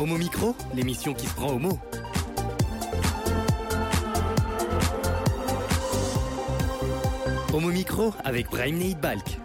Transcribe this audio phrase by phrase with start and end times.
[0.00, 1.76] Homo Micro, l'émission qui se prend au mot.
[7.52, 9.40] Homo Micro avec Brahim Neid Balk.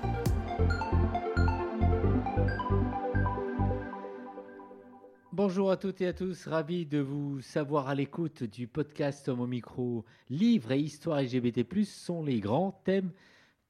[5.32, 9.48] Bonjour à toutes et à tous, ravi de vous savoir à l'écoute du podcast Homo
[9.48, 10.06] Micro.
[10.30, 13.10] Livres et histoire LGBT+, sont les grands thèmes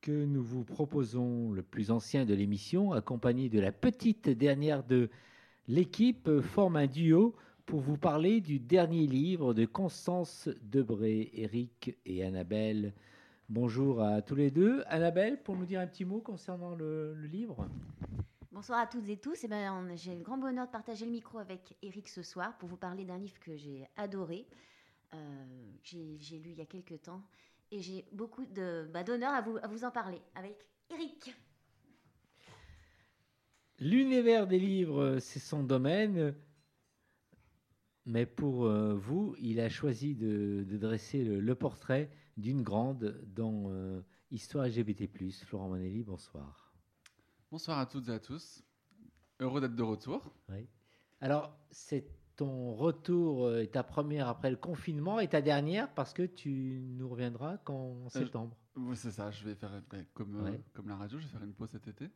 [0.01, 5.09] que nous vous proposons, le plus ancien de l'émission, accompagné de la petite dernière de
[5.67, 7.35] l'équipe, forme un duo
[7.65, 12.93] pour vous parler du dernier livre de Constance Debré, Eric et Annabelle.
[13.49, 14.83] Bonjour à tous les deux.
[14.87, 17.67] Annabelle, pour nous dire un petit mot concernant le, livre
[18.51, 19.43] Bonsoir à toutes et tous.
[19.43, 22.69] Eh ben, j'ai le grand bonheur de partager le micro avec Eric ce soir pour
[22.69, 24.45] vous parler d'un livre que j'ai adoré,
[25.13, 25.17] euh,
[25.81, 27.23] j'ai lu il y a quelques temps,
[27.71, 30.55] et j'ai beaucoup de bah, d'honneur à vous, à vous en parler avec
[30.91, 31.33] Eric.
[33.79, 36.35] L'univers des livres, c'est son domaine,
[38.05, 43.19] mais pour euh, vous, il a choisi de, de dresser le, le portrait d'une grande
[43.35, 45.07] dans euh, Histoire LGBT+.
[45.45, 46.73] Florent Manelli, bonsoir.
[47.51, 48.63] Bonsoir à toutes et à tous.
[49.39, 50.33] Heureux d'être de retour.
[50.49, 50.67] Oui.
[51.21, 56.13] Alors, c'est ton retour euh, et ta première après le confinement et ta dernière parce
[56.13, 58.55] que tu nous reviendras qu'en septembre.
[58.75, 59.29] Oui, c'est ça.
[59.31, 60.61] Je vais faire ben, comme, euh, Ouais.
[60.73, 62.09] comme la radio, je vais faire une pause cet été.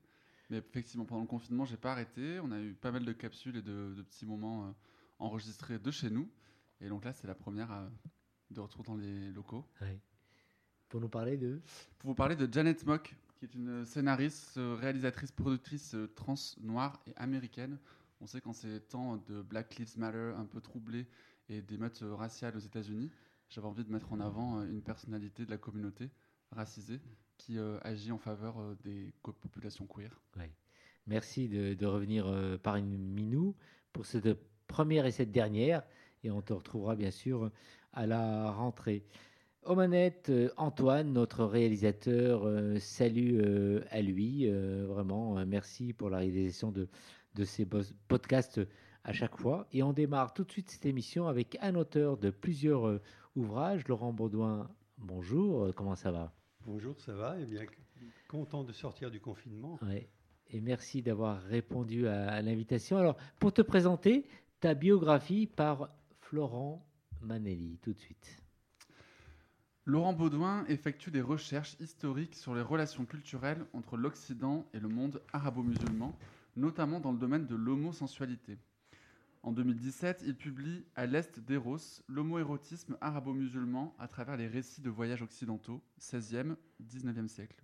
[0.49, 2.39] Mais effectivement, pendant le confinement, j'ai pas arrêté.
[2.39, 4.71] On a eu pas mal de capsules et de, de petits moments euh,
[5.19, 6.29] enregistrés de chez nous.
[6.79, 7.87] Et donc là, c'est la première euh,
[8.51, 9.65] de retour dans les locaux.
[10.87, 11.61] Pour nous parler de.
[11.99, 17.01] Pour vous parler de Janet Mock, qui est une scénariste, euh, réalisatrice, productrice trans, noire
[17.07, 17.77] et américaine.
[18.21, 21.05] On sait qu'en ces temps de Black Lives Matter un peu troublés
[21.49, 23.11] et d'émeutes raciales aux États-Unis,
[23.49, 26.09] j'avais envie de mettre en avant une personnalité de la communauté
[26.51, 26.99] racisée
[27.38, 30.11] qui euh, agit en faveur euh, des populations queer.
[31.05, 33.55] Merci de, de revenir euh, parmi nous
[33.93, 34.37] pour cette
[34.67, 35.83] première et cette dernière.
[36.23, 37.52] Et on te retrouvera bien sûr
[37.93, 39.05] à la rentrée.
[39.64, 42.45] Aux manettes, Antoine, notre réalisateur,
[42.80, 43.42] salut
[43.89, 44.49] à lui.
[44.49, 46.87] vraiment, merci pour la réalisation de,
[47.36, 47.67] de ces
[48.08, 48.61] podcasts
[49.04, 49.67] à chaque fois.
[49.73, 53.02] Et on démarre tout de suite cette émission avec un auteur de plusieurs
[53.36, 54.69] ouvrages, Laurent Baudouin.
[54.99, 56.36] Bonjour, comment ça va?
[56.67, 57.64] Bonjour, ça va Eh bien,
[58.28, 59.80] content de sortir du confinement.
[59.83, 60.10] Ouais.
[60.50, 62.98] Et merci d'avoir répondu à, à l'invitation.
[62.98, 64.26] Alors, pour te présenter,
[64.60, 65.89] ta biographie par
[66.20, 66.86] Florent
[67.22, 68.44] Manelli, tout de suite.
[69.86, 75.22] Laurent Baudouin effectue des recherches historiques sur les relations culturelles entre l'Occident et le monde
[75.32, 76.14] arabo-musulman,
[76.58, 78.58] notamment dans le domaine de l'homosensualité.
[79.47, 85.21] En 2017, il publie À l'Est d'Eros, l'homoérotisme arabo-musulman à travers les récits de voyages
[85.21, 87.63] occidentaux, 16e, 19e siècle.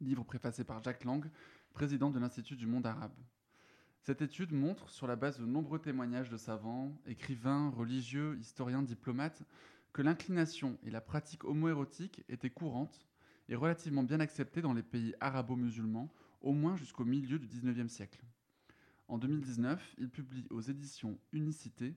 [0.00, 1.28] Livre préfacé par Jacques Lang,
[1.74, 3.18] président de l'Institut du monde arabe.
[4.02, 9.42] Cette étude montre, sur la base de nombreux témoignages de savants, écrivains, religieux, historiens, diplomates,
[9.92, 13.08] que l'inclination et la pratique homoérotique étaient courantes
[13.48, 18.20] et relativement bien acceptées dans les pays arabo-musulmans, au moins jusqu'au milieu du XIXe siècle.
[19.10, 21.96] En 2019, il publie aux éditions Unicité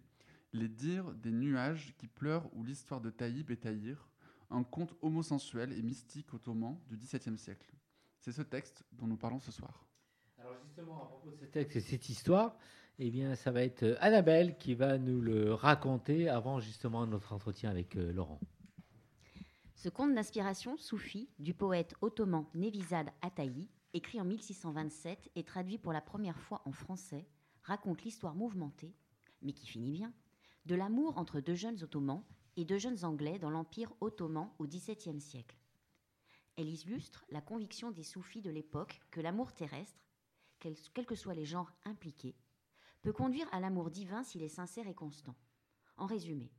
[0.51, 4.09] Les dires des nuages qui pleurent ou l'histoire de Taïb et Taïr,
[4.49, 7.71] un conte homosensuel et mystique ottoman du XVIIe siècle.
[8.19, 9.85] C'est ce texte dont nous parlons ce soir.
[10.39, 12.57] Alors justement, à propos de ce texte et cette histoire,
[12.97, 17.31] eh bien, ça va être euh, Annabelle qui va nous le raconter avant justement notre
[17.31, 18.39] entretien avec euh, Laurent.
[19.75, 25.93] Ce conte d'inspiration soufi du poète ottoman Nevizad Ataï, écrit en 1627 et traduit pour
[25.93, 27.27] la première fois en français,
[27.61, 28.95] raconte l'histoire mouvementée,
[29.41, 30.13] mais qui finit bien,
[30.65, 32.23] de l'amour entre deux jeunes ottomans
[32.57, 35.57] et deux jeunes anglais dans l'Empire ottoman au XVIIe siècle.
[36.55, 39.99] Elle illustre la conviction des soufis de l'époque que l'amour terrestre,
[40.59, 42.35] quels, que soient les genres impliqués,
[43.01, 45.35] peut conduire à l'amour divin s'il est sincère et constant.
[45.97, 46.51] En résumé,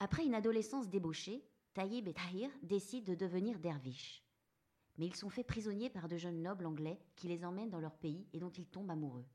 [0.00, 4.23] après une adolescence débauchée, Taïb et Tahir décident de devenir derviches.
[4.98, 7.96] Mais ils sont faits prisonniers par de jeunes nobles anglais qui les emmènent dans leur
[7.96, 9.26] pays et dont ils tombent amoureux.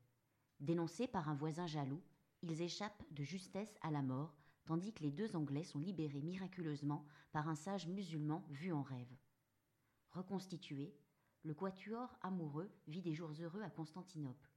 [0.60, 2.02] Dénoncés par un voisin jaloux,
[2.42, 4.34] ils échappent de justesse à la mort,
[4.64, 9.14] tandis que les deux Anglais sont libérés miraculeusement par un sage musulman vu en rêve.
[10.10, 10.94] Reconstitué,
[11.42, 14.50] le quatuor amoureux vit des jours heureux à Constantinople.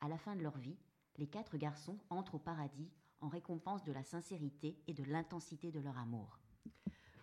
[0.00, 0.78] À la fin de leur vie,
[1.16, 2.90] les quatre garçons entrent au paradis
[3.20, 6.38] en récompense de la sincérité et de l'intensité de leur amour.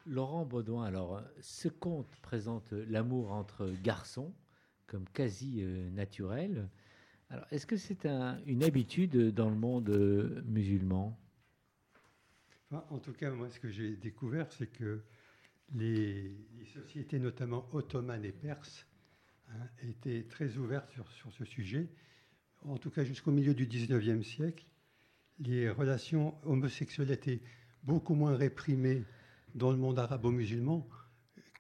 [0.06, 4.34] Laurent Baudouin, alors, ce conte présente l'amour entre garçons
[4.88, 6.70] comme quasi euh, naturel.
[7.30, 11.18] Alors, est-ce que c'est un- une habitude dans le monde euh, musulman?
[12.72, 15.02] En tout cas, moi, ce que j'ai découvert, c'est que
[15.74, 18.88] les, les sociétés, notamment ottomanes et perses,
[19.50, 21.90] hein, étaient très ouvertes sur, sur ce sujet.
[22.64, 24.66] en tout cas jusqu'au milieu du 19e siècle,
[25.40, 27.42] les relations homosexuelles étaient
[27.84, 29.04] beaucoup moins réprimées
[29.56, 30.88] dans le monde arabo-musulman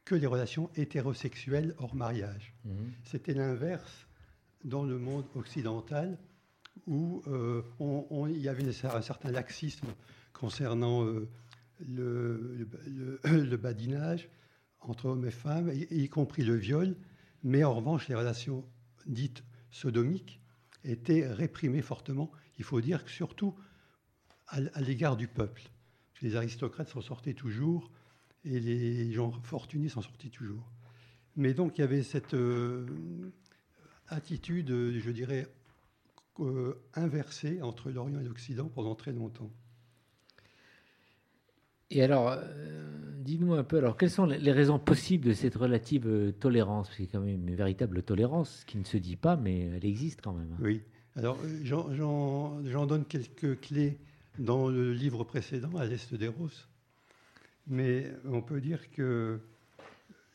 [0.06, 2.54] que les relations hétérosexuelles hors mariage.
[2.66, 2.92] Mhm.
[3.04, 4.08] C'était l'inverse
[4.64, 6.18] dans le monde occidental
[6.88, 9.88] où euh, on- on- il y avait un certain laxisme
[10.34, 11.30] concernant euh,
[11.88, 14.30] le, le- le- le badinage
[14.82, 16.96] entre hommes et femmes, y, y compris le viol,
[17.44, 18.66] mais en revanche, les relations
[19.06, 20.42] dites sodomiques
[20.84, 22.32] étaient réprimées fortement.
[22.58, 23.56] Il faut dire que surtout
[24.48, 25.64] à l'égard du peuple.
[26.24, 27.92] Les aristocrates s'en sortaient toujours
[28.44, 30.72] et les gens fortunés s'en sortaient toujours.
[31.36, 32.86] Mais donc il y avait cette euh,
[34.08, 35.48] attitude, je dirais,
[36.40, 39.52] euh, inversée entre l'Orient et l'Occident pendant très longtemps.
[41.92, 46.08] Et alors, euh, dis-nous un peu, alors, quelles sont les raisons possibles de cette relative
[46.08, 46.90] euh, tolérance?
[46.98, 50.34] C'est quand même une véritable tolérance qui ne se dit pas, mais elle existe quand
[50.34, 50.58] même.
[50.60, 50.82] Oui.
[51.16, 54.00] Alors, j'en donne quelques clés
[54.40, 56.68] dans le livre précédent, à l'Est des Roses.
[57.68, 59.40] Mais on peut dire que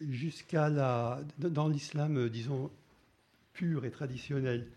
[0.01, 1.21] jusqu'à la.
[1.39, 2.71] Dans l'islam, disons,
[3.53, 4.71] pur et traditionnel,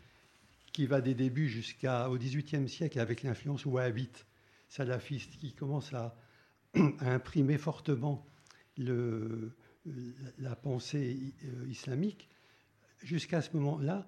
[0.74, 4.26] qui va des débuts jusqu'au XVIIIe siècle avec l'influence wahhabite,
[4.70, 6.16] salafiste, qui commence à,
[7.00, 8.26] imprimer fortement
[8.78, 12.30] la, pensée euh, islamique,
[13.04, 14.08] jusqu'à ce moment-là,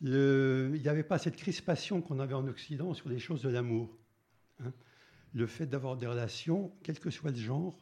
[0.00, 3.98] il n'y avait pas cette crispation qu'on avait en Occident sur les choses de l'amour.
[4.64, 4.72] Hein.
[5.34, 7.76] Le fait d'avoir des relations, quel que soit le genre,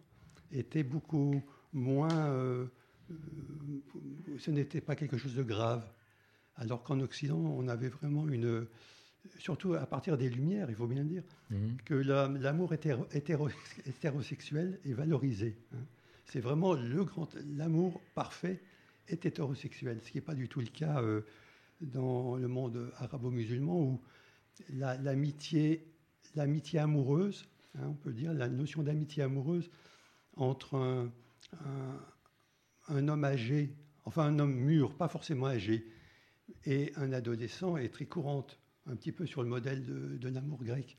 [0.52, 1.42] était beaucoup
[1.72, 2.28] moins.
[2.30, 2.66] euh,
[4.38, 5.88] ce n'était pas quelque chose de grave.
[6.56, 8.66] Alors qu'en Occident, on avait vraiment une.
[9.38, 11.76] Surtout à partir des Lumières, il faut bien dire, Mhm.
[11.84, 13.48] que la- l'amour hétéro- hétéro-
[13.86, 15.56] hétérosexuel est valorisé.
[15.74, 15.78] hein.
[16.26, 17.28] C'est vraiment le grand.
[17.56, 18.60] L'amour parfait
[19.08, 21.22] est hétérosexuel, ce qui n'est pas du tout le cas euh,
[21.80, 24.00] dans le monde arabo-musulman où
[24.70, 25.86] la- l'amitié
[26.36, 29.70] l'amitié amoureuse, hein, on peut dire la notion d'amitié amoureuse
[30.36, 31.10] entre
[32.88, 33.74] un, homme âgé,
[34.04, 35.90] enfin un homme mûr, pas forcément âgé,
[36.64, 40.62] et un adolescent est très courante, un petit peu sur le modèle de, de l'amour
[40.62, 40.96] grec.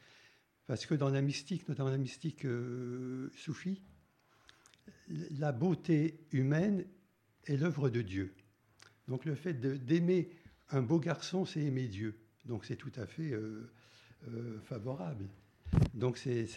[0.65, 3.81] Parce que dans la mystique, notamment la mystique euh, soufie,
[5.07, 6.85] la beauté humaine
[7.45, 8.35] est l'œuvre de Dieu.
[9.07, 10.29] Donc le fait d'aimer
[10.69, 12.19] un beau garçon, c'est aimer Dieu.
[12.45, 13.71] Donc c'est tout à fait euh,
[14.63, 15.27] favorable.
[15.93, 16.47] Donc c'est-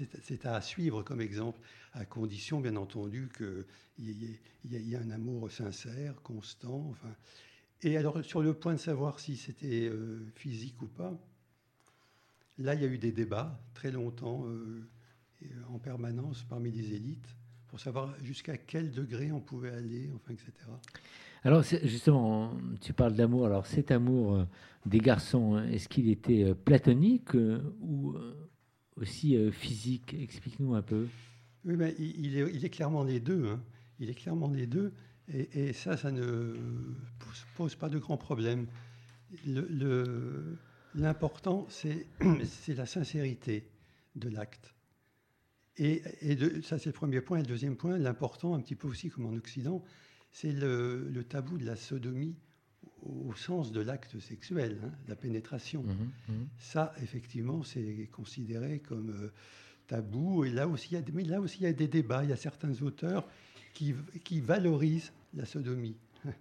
[0.46, 1.60] à suivre comme exemple,
[1.94, 3.64] à condition bien entendu qu'il
[3.98, 4.24] y,
[4.74, 6.94] ait- y un amour sincère, constant.
[7.82, 11.18] Et alors sur le point de savoir si c'était euh, physique ou pas,
[12.58, 14.86] là il y a eu des débats très longtemps euh,
[15.42, 17.34] euh, en permanence parmi les élites
[17.68, 20.52] pour savoir jusqu'à quel degré on pouvait aller, enfin, etc.
[21.42, 23.46] Alors, justement, tu parles d'amour.
[23.46, 24.44] Alors, cet amour euh,
[24.84, 28.14] des garçons, hein, est-ce qu'il était euh, platonique euh, ou
[28.96, 30.14] aussi physique?
[30.14, 31.06] Explique-nous un peu.
[31.64, 33.46] Oui, mais il, est, clairement les deux.
[33.46, 33.62] hein.
[33.98, 34.92] Il est clairement les deux.
[35.28, 36.56] Et, ça, ça ne
[37.56, 38.66] pose, pas de grands problèmes.
[40.94, 43.70] L'important, c'est la sincérité
[44.16, 44.74] de l'acte.
[45.78, 46.02] Et,
[46.62, 47.38] ça, c'est le premier point.
[47.38, 49.82] Et le deuxième point, l'important, un petit peu aussi comme en Occident,
[50.32, 52.36] c'est le, le tabou de la sodomie
[53.02, 55.82] au, sens de l'acte sexuel, hein, la pénétration.
[55.82, 56.48] Mhm, mhm.
[56.58, 59.32] Ça, effectivement, c'est considéré comme euh,
[59.86, 60.44] tabou.
[60.44, 62.24] Et là aussi, il mais là aussi, il y a des débats.
[62.24, 63.26] Il y a certains auteurs
[63.72, 63.94] qui,
[64.24, 65.96] qui valorisent la sodomie.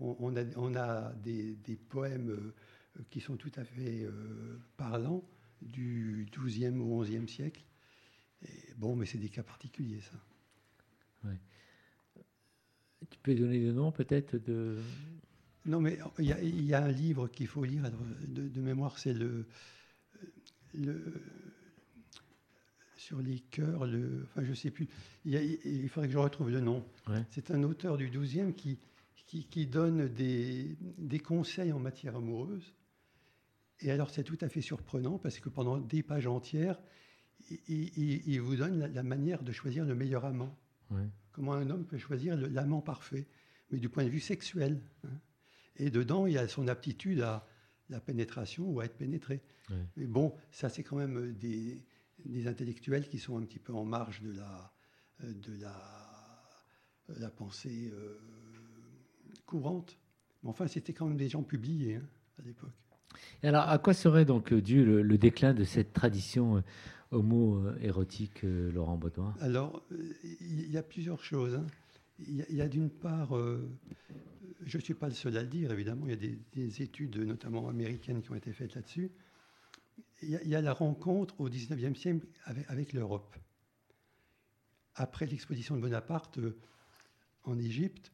[0.00, 2.54] On, on a, on a des, des poèmes euh,
[3.10, 5.28] qui sont tout à fait euh, parlants
[5.60, 7.64] du XIIe ou XIe siècle.
[8.42, 10.16] Et bon, mais c'est des cas particuliers, ça.
[11.22, 11.26] Tu
[13.34, 14.76] peux donner le nom peut-être de.
[15.66, 17.90] Non, mais il y, a- il y a un livre qu'il faut lire
[18.28, 19.46] de, de mémoire, c'est le,
[20.74, 21.20] le
[22.96, 24.88] sur les cœurs, le, enfin je sais plus.
[25.24, 26.84] Il, y a- il faudrait que je retrouve le nom.
[27.08, 27.24] Ouais.
[27.30, 28.78] C'est un auteur du 12e qui,
[29.26, 32.72] qui, qui donne des, des conseils en matière amoureuse.
[33.80, 36.78] Et alors c'est tout à fait surprenant parce que pendant des pages entières,
[37.68, 40.56] il, il- il vous donne la, la manière de choisir le meilleur amant.
[40.90, 41.08] Ouais.
[41.38, 43.28] Comment un homme peut choisir l'amant parfait,
[43.70, 44.80] mais du point de vue sexuel.
[45.04, 45.20] hein.
[45.76, 47.46] Et dedans, il y a son aptitude à
[47.90, 49.40] la pénétration ou à être pénétré.
[49.96, 51.84] Mais bon, ça, c'est quand même des,
[52.24, 54.72] des intellectuels qui sont un petit peu en marge de la,
[55.22, 55.76] euh, de la,
[57.10, 58.18] euh, la pensée euh,
[59.46, 59.96] courante.
[60.42, 62.08] Mais enfin, c'était quand même des gens publiés hein,
[62.40, 62.74] à l'époque.
[63.44, 66.64] Et alors, à quoi serait donc dû le, le déclin de cette tradition
[67.12, 69.82] euh, homo-érotique, euh, Laurent Baudouin Alors,
[70.40, 71.54] il y a plusieurs choses.
[71.54, 71.66] hein.
[72.18, 73.68] il y a, d'une part, euh,
[74.64, 76.82] je ne suis pas le seul à le dire, évidemment, il y a des, des
[76.82, 79.10] études, notamment américaines, qui ont été faites là-dessus.
[80.22, 83.36] Il, y a- il y a la rencontre au 19e siècle avec, avec l'Europe.
[84.96, 86.56] Après l'exposition de Bonaparte euh,
[87.44, 88.12] en Égypte,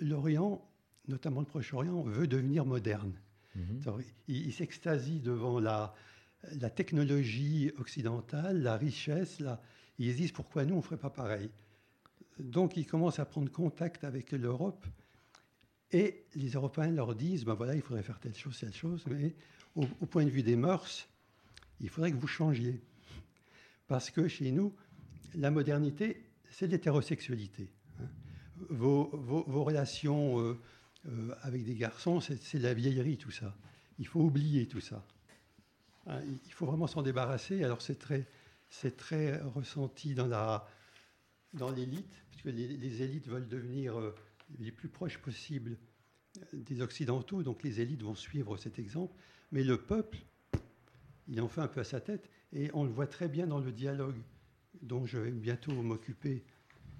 [0.00, 0.66] l'Orient,
[1.08, 3.12] notamment le Proche-Orient, veut devenir moderne.
[3.54, 3.80] Mhm.
[3.84, 5.94] Alors, Il, il s'extasie devant la,
[6.50, 9.40] la technologie occidentale, la richesse.
[9.40, 9.60] La,
[9.98, 11.50] ils se disent pourquoi nous, on ne ferait pas pareil?
[12.38, 14.84] Donc, ils commencent à prendre contact avec l'Europe
[15.92, 19.34] et les Européens leur disent ben voilà, il faudrait faire telle chose, telle chose, mais
[19.74, 21.08] au, point de vue des mœurs,
[21.80, 22.80] il faudrait que vous changiez.
[23.86, 24.74] Parce que chez nous,
[25.34, 27.70] la modernité, c'est l'hétérosexualité.
[28.00, 28.06] hein.
[28.70, 30.58] Vos, vos- relations euh,
[31.06, 33.54] euh, avec des garçons, c'est la vieillerie, tout ça.
[33.98, 35.04] Il faut oublier tout ça.
[36.06, 37.62] Hein, il faut vraiment s'en débarrasser.
[37.64, 37.98] Alors c'est
[38.96, 44.14] très, ressenti dans l'élite, puisque les, les élites veulent devenir euh,
[44.58, 45.76] les plus proches possibles
[46.38, 49.14] euh, des occidentaux, donc les élites vont suivre cet exemple.
[49.50, 50.18] Mais le peuple,
[51.28, 53.60] il en fait un peu à sa tête, et on le voit très bien dans
[53.60, 54.20] le dialogue
[54.80, 56.44] dont je vais bientôt m'occuper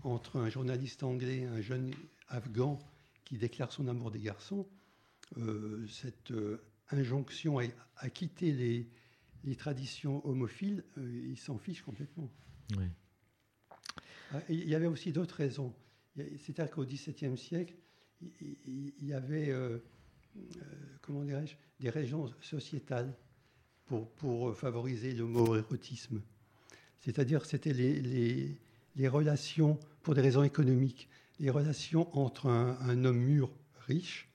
[0.02, 1.92] entre un journaliste anglais et un jeune
[2.28, 2.78] afghan
[3.24, 4.66] qui déclare son amour des garçons,
[5.38, 6.32] euh, cette
[6.94, 7.64] injonction à,
[7.96, 8.88] à quitter les,
[9.44, 12.30] les traditions homophiles, euh, il s'en fiche complètement.
[14.32, 15.74] Ah, Il y avait aussi d'autres raisons.
[16.16, 17.74] C'est-à-dire qu'au XVIIe siècle,
[18.40, 19.78] il- y avait, euh,
[20.36, 20.40] euh,
[21.00, 23.12] comment dirais-je, des régions sociétales
[23.86, 26.22] pour, pour favoriser l'homoérotisme.
[27.00, 28.56] C'est-à-dire c'était les, les-
[28.96, 31.08] les relations, pour des raisons économiques,
[31.40, 33.50] les relations entre un, un homme mûr,
[33.86, 34.28] riche,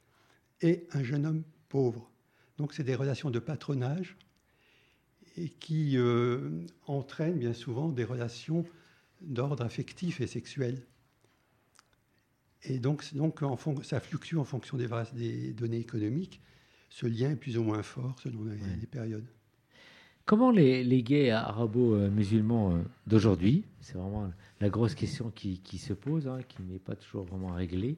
[0.61, 2.11] et un jeune homme pauvre.
[2.57, 4.15] Donc c'est des relations de patronage
[5.35, 6.49] et qui euh,
[6.87, 8.65] entraînent bien souvent des relations
[9.21, 10.81] d'ordre affectif et sexuel.
[12.63, 16.41] Et donc, donc en fon- ça fluctue en fonction des, données économiques.
[16.89, 18.75] Ce lien est plus ou moins fort selon les, Ouais.
[18.79, 19.27] les périodes.
[20.25, 25.93] Comment les, les gays arabo-musulmans euh, d'aujourd'hui, c'est vraiment la grosse question qui, qui se
[25.93, 27.97] pose, hein, qui n'est pas toujours vraiment réglée,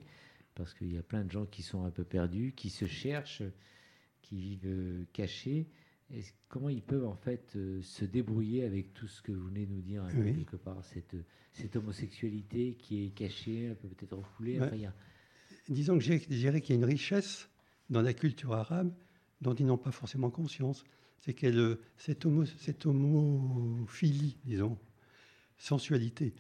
[0.56, 3.42] parce qu'il y a plein de gens qui sont un peu perdus, qui se cherchent,
[4.22, 5.68] qui vivent euh, cachés.
[6.48, 9.72] Comment ils peuvent en fait euh, se débrouiller avec tout ce que vous venez de
[9.74, 10.34] nous dire, Oui.
[10.34, 11.16] quelque part, cette,
[11.54, 14.94] cette homosexualité qui est cachée, un peu peut-être refoulée a-
[15.68, 17.48] Disons que je dirais- qu'il y a une richesse
[17.92, 18.92] dans la culture arabe
[19.42, 20.84] dont ils n'ont pas forcément conscience.
[21.20, 24.80] C'est que le- cette, homo- cette homophilie, disons,
[25.58, 26.34] sensualité,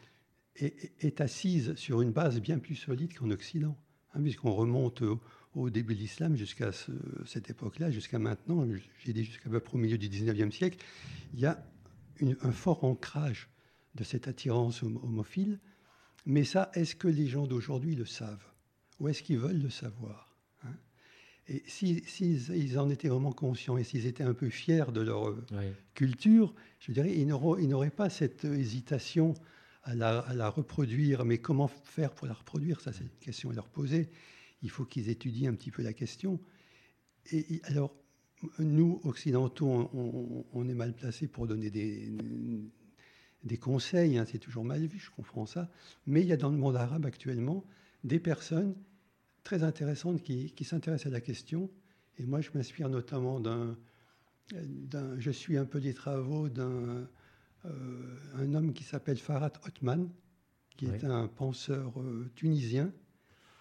[0.55, 3.77] est, est assise sur une base bien plus solide qu'en Occident.
[4.13, 5.19] hein, Puisqu'on remonte au,
[5.55, 6.91] au début de l'islam jusqu'à ce-
[7.25, 8.65] cette époque-là, jusqu'à maintenant,
[9.03, 10.77] j'ai dit jusqu'à peu près au milieu du 19e siècle,
[11.33, 11.63] il y a
[12.19, 13.49] une- un fort ancrage
[13.95, 15.59] de cette attirance homo- homophile.
[16.25, 18.45] Mais ça, est-ce que les gens d'aujourd'hui le savent?
[18.99, 20.75] Ou est-ce qu'ils veulent le savoir hein?
[21.47, 25.01] Et s'ils si, ils en étaient vraiment conscients et s'ils étaient un peu fiers de
[25.01, 25.35] leur
[25.95, 29.33] culture, je dirais, ils n'auraient pas cette hésitation
[29.81, 31.25] à la, à la reproduire.
[31.25, 32.81] Mais comment faire pour la reproduire?
[32.81, 34.09] Ça, c'est une question à leur poser.
[34.61, 36.39] Il faut qu'ils étudient un petit peu la question.
[37.31, 37.95] Et, alors,
[38.59, 39.89] nous, occidentaux,
[40.53, 42.11] on, est mal placés pour donner des,
[43.43, 44.17] des conseils.
[44.17, 45.69] hein, c'est toujours mal vu, je comprends ça.
[46.05, 47.65] Mais il y a dans le monde arabe actuellement
[48.03, 48.75] des personnes
[49.43, 51.69] très intéressantes qui, qui s'intéressent à la question.
[52.17, 53.77] Et moi, je m'inspire notamment d'un,
[55.17, 57.07] Je suis un peu les travaux d'un
[57.65, 60.09] euh, un homme qui s'appelle Farhat Othman,
[60.77, 62.91] qui est un penseur euh, tunisien,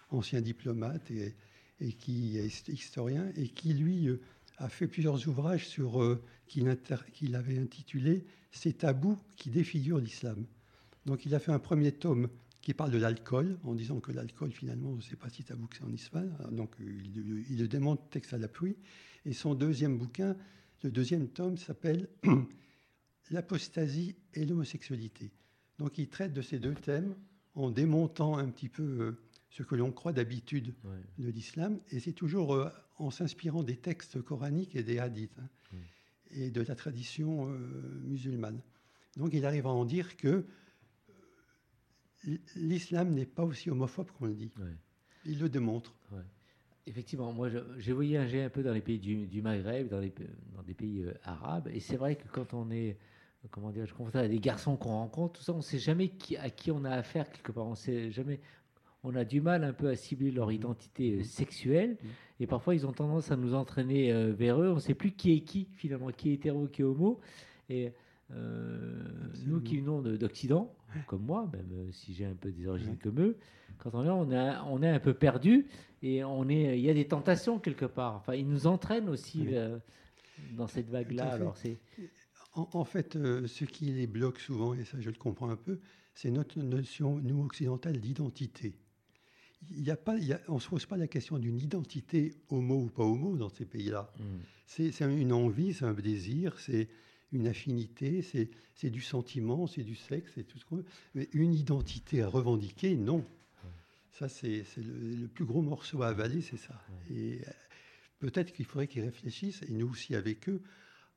[0.09, 4.19] ancien diplomate et, qui est hist- historien, et qui, lui, euh,
[4.57, 10.45] a fait plusieurs ouvrages sur euh, qu'il avait intitulé Ces tabous qui défigurent l'islam.
[11.05, 12.27] Donc, il a fait un premier tome
[12.61, 15.83] qui parle de l'alcool, en disant que l'alcool, finalement, c'est pas si tabou que c'est
[15.83, 16.35] en islam.
[16.39, 18.75] Alors, Donc, euh, il, il le démontre texte à l'appui.
[19.25, 20.35] Et son deuxième bouquin,
[20.83, 22.09] le deuxième tome, s'appelle
[23.31, 25.31] L'apostasie et l'homosexualité.
[25.77, 27.15] Donc, il traite de ces deux thèmes
[27.53, 29.15] en démontant un petit peu
[29.49, 30.97] ce que l'on croit d'habitude Ouais.
[31.17, 35.77] de l'islam, et c'est toujours euh, en s'inspirant des textes coraniques et des hadiths, hein,
[36.31, 37.57] et de la tradition euh,
[38.03, 38.61] musulmane.
[39.17, 40.45] Donc il arrive à en dire que
[42.27, 44.51] euh, l'islam n'est pas aussi homophobe qu'on le dit.
[44.59, 44.75] Ouais.
[45.25, 45.93] Il le démontre.
[46.85, 50.13] Effectivement, moi j'ai voyagé un peu dans les pays du, du Maghreb, dans, les,
[50.55, 52.97] dans des pays euh, arabes, et c'est vrai que quand on est,
[53.51, 56.09] comment dire, je confronté à des garçons qu'on rencontre, tout ça, on ne sait jamais
[56.09, 57.65] qui, à qui on a affaire quelque part.
[57.67, 58.39] On sait jamais.
[59.03, 61.97] On a du mal un peu à cibler leur identité euh, sexuelle,
[62.39, 64.69] et parfois ils ont tendance à nous entraîner euh, vers eux.
[64.69, 67.19] On ne sait plus qui est qui finalement, qui est hétéro, qui est homo.
[67.69, 67.93] Et
[68.31, 69.03] euh,
[69.47, 70.73] nous qui venons de- d'Occident,
[71.07, 73.37] comme moi, même si j'ai un peu des origines comme eux,
[73.77, 75.67] quand on est, on, a, on est un peu perdu
[76.01, 78.15] et on est, il y a des tentations quelque part.
[78.15, 79.79] Enfin, ils nous entraînent aussi euh,
[80.57, 81.23] dans cette vague-là.
[81.41, 81.79] Alors, c'est
[82.55, 85.55] en, en, fait, euh, ce qui les bloque souvent, et ça je le comprends un
[85.55, 85.79] peu,
[86.13, 88.75] c'est notre notion, nous occidentales, d'identité.
[89.71, 91.59] Il y a pas, il y a, on ne se pose pas la question d'une
[91.59, 94.11] identité homo ou pas homo dans ces pays-là.
[94.17, 94.23] Mm.
[94.65, 96.87] C'est une envie, c'est un désir, c'est
[97.31, 100.85] une affinité, c'est du sentiment, c'est du sexe, c'est tout ce qu'on veut.
[101.13, 103.25] Mais une identité à revendiquer, non.
[104.11, 106.81] Ça, c'est le, le, plus gros morceau à avaler, c'est ça.
[107.09, 107.51] Et euh,
[108.19, 110.61] peut-être qu'il faudrait qu'ils réfléchissent, et nous aussi avec eux,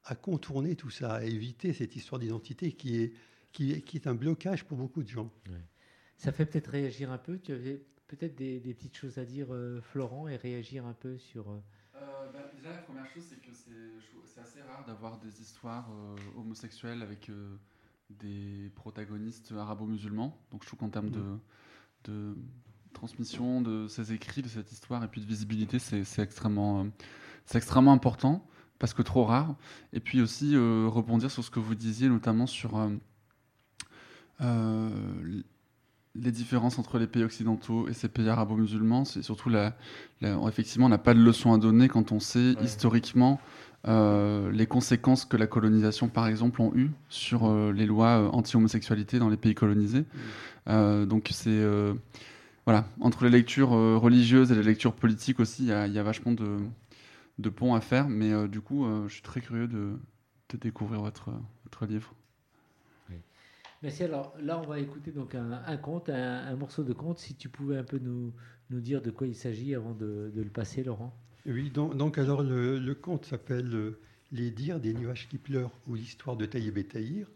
[0.04, 3.12] à contourner tout ça, à éviter cette histoire d'identité qui est,
[3.52, 5.32] qui, est, qui est un blocage pour beaucoup de gens.
[6.16, 7.38] Ça fait peut-être réagir un peu.
[7.38, 7.82] Tu avais
[8.16, 11.50] peut-être des, petites choses à dire, euh, Florent, et réagir un peu sur.
[11.50, 11.58] Euh...
[11.96, 15.88] Euh, bah, déjà, la première chose, c'est que c'est assez rare d'avoir des histoires
[16.36, 17.30] homosexuelles avec
[18.10, 20.36] des protagonistes arabo-musulmans.
[20.50, 21.22] Donc, je trouve qu'en termes de,
[22.04, 22.36] de,
[22.92, 26.86] transmission de ces écrits, de cette histoire et puis de visibilité, c'est extrêmement,
[27.46, 28.46] c'est extrêmement important
[28.78, 29.54] parce que trop rare.
[29.92, 32.76] Et puis aussi rebondir sur ce que vous disiez, notamment sur
[36.14, 39.74] les différences entre les pays occidentaux et ces pays arabo-musulmans, c'est surtout la,
[40.20, 42.64] la, effectivement, on n'a pas de leçon à donner quand on sait ouais.
[42.64, 43.40] historiquement
[43.88, 48.28] euh, les conséquences que la colonisation, par exemple, ont eues sur euh, les lois euh,
[48.28, 50.04] anti-homosexualité dans les pays colonisés.
[50.66, 51.06] Mmh.
[51.06, 51.60] donc c'est
[52.64, 56.30] voilà, entre les lectures religieuses et les lectures politiques aussi, il y, y, a vachement
[56.30, 56.58] de,
[57.40, 58.08] de ponts à faire.
[58.08, 59.98] Mais du coup, je suis très curieux de,
[60.50, 61.30] de découvrir votre,
[61.64, 62.14] votre livre.
[63.82, 64.04] Merci.
[64.04, 67.18] Alors là, on va écouter donc un, conte, un, morceau de conte.
[67.18, 68.32] Si tu pouvais un peu nous,
[68.70, 71.12] nous dire de quoi il s'agit avant de, le passer, Laurent.
[71.46, 73.98] Oui, donc, alors le, conte s'appelle euh,
[74.30, 77.28] Les dires des nuages qui pleurent ou l'histoire de Taïeb et Taïr.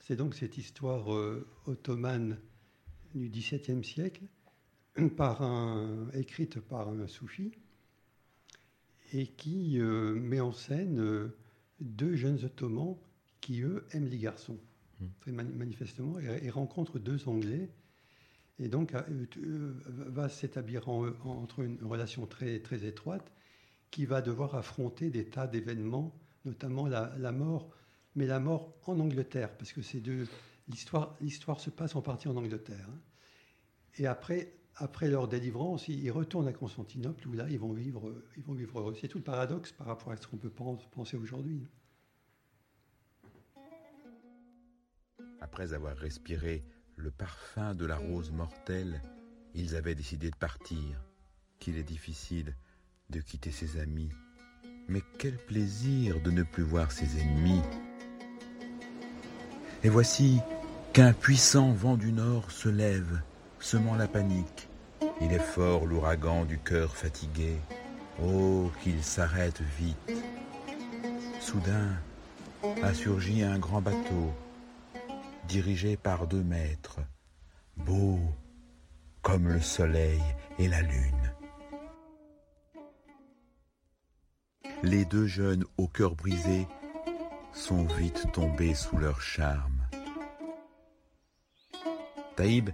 [0.00, 2.38] C'est donc cette histoire euh, ottomane
[3.14, 4.24] du XVIIe siècle,
[6.14, 7.52] écrite par un soufi,
[9.12, 11.30] et qui euh, met en scène
[11.80, 12.96] deux jeunes ottomans
[13.40, 14.58] qui, eux, aiment les garçons
[15.20, 17.70] très manifestement, et, rencontre deux Anglais,
[18.58, 23.32] et donc euh, euh, va s'établir en, entre une relation très, très étroite,
[23.90, 27.70] qui va devoir affronter des tas d'événements, notamment la, mort,
[28.14, 30.26] mais la mort en Angleterre, parce que c'est deux
[30.68, 32.88] l'histoire l'histoire se passe en partie en Angleterre.
[32.90, 32.98] Hein.
[33.98, 38.42] Et après après leur délivrance, ils retournent à Constantinople où là ils vont vivre ils
[38.42, 38.96] vont vivre heureux.
[39.00, 41.62] C'est tout le paradoxe par rapport à ce qu'on peut penser aujourd'hui.
[45.44, 46.64] Après avoir respiré
[46.96, 49.02] le parfum de la rose mortelle,
[49.54, 51.04] ils avaient décidé de partir,
[51.58, 52.56] qu'il est difficile
[53.10, 54.08] de quitter ses amis.
[54.88, 57.60] Mais quel plaisir de ne plus voir ses ennemis.
[59.82, 60.40] Et voici
[60.94, 63.20] qu'un puissant vent du nord se lève,
[63.60, 64.70] semant la panique.
[65.20, 67.58] Il est fort l'ouragan du cœur fatigué.
[68.22, 70.24] Oh, qu'il s'arrête vite.
[71.38, 71.90] Soudain
[72.82, 74.32] a surgi un grand bateau
[75.48, 77.00] dirigé par deux maîtres,
[77.76, 78.20] beaux
[79.22, 80.22] comme le soleil
[80.58, 81.32] et la lune.
[84.82, 86.66] Les deux jeunes au cœur brisé
[87.52, 89.88] sont vite tombés sous leur charme.
[92.36, 92.70] Taïb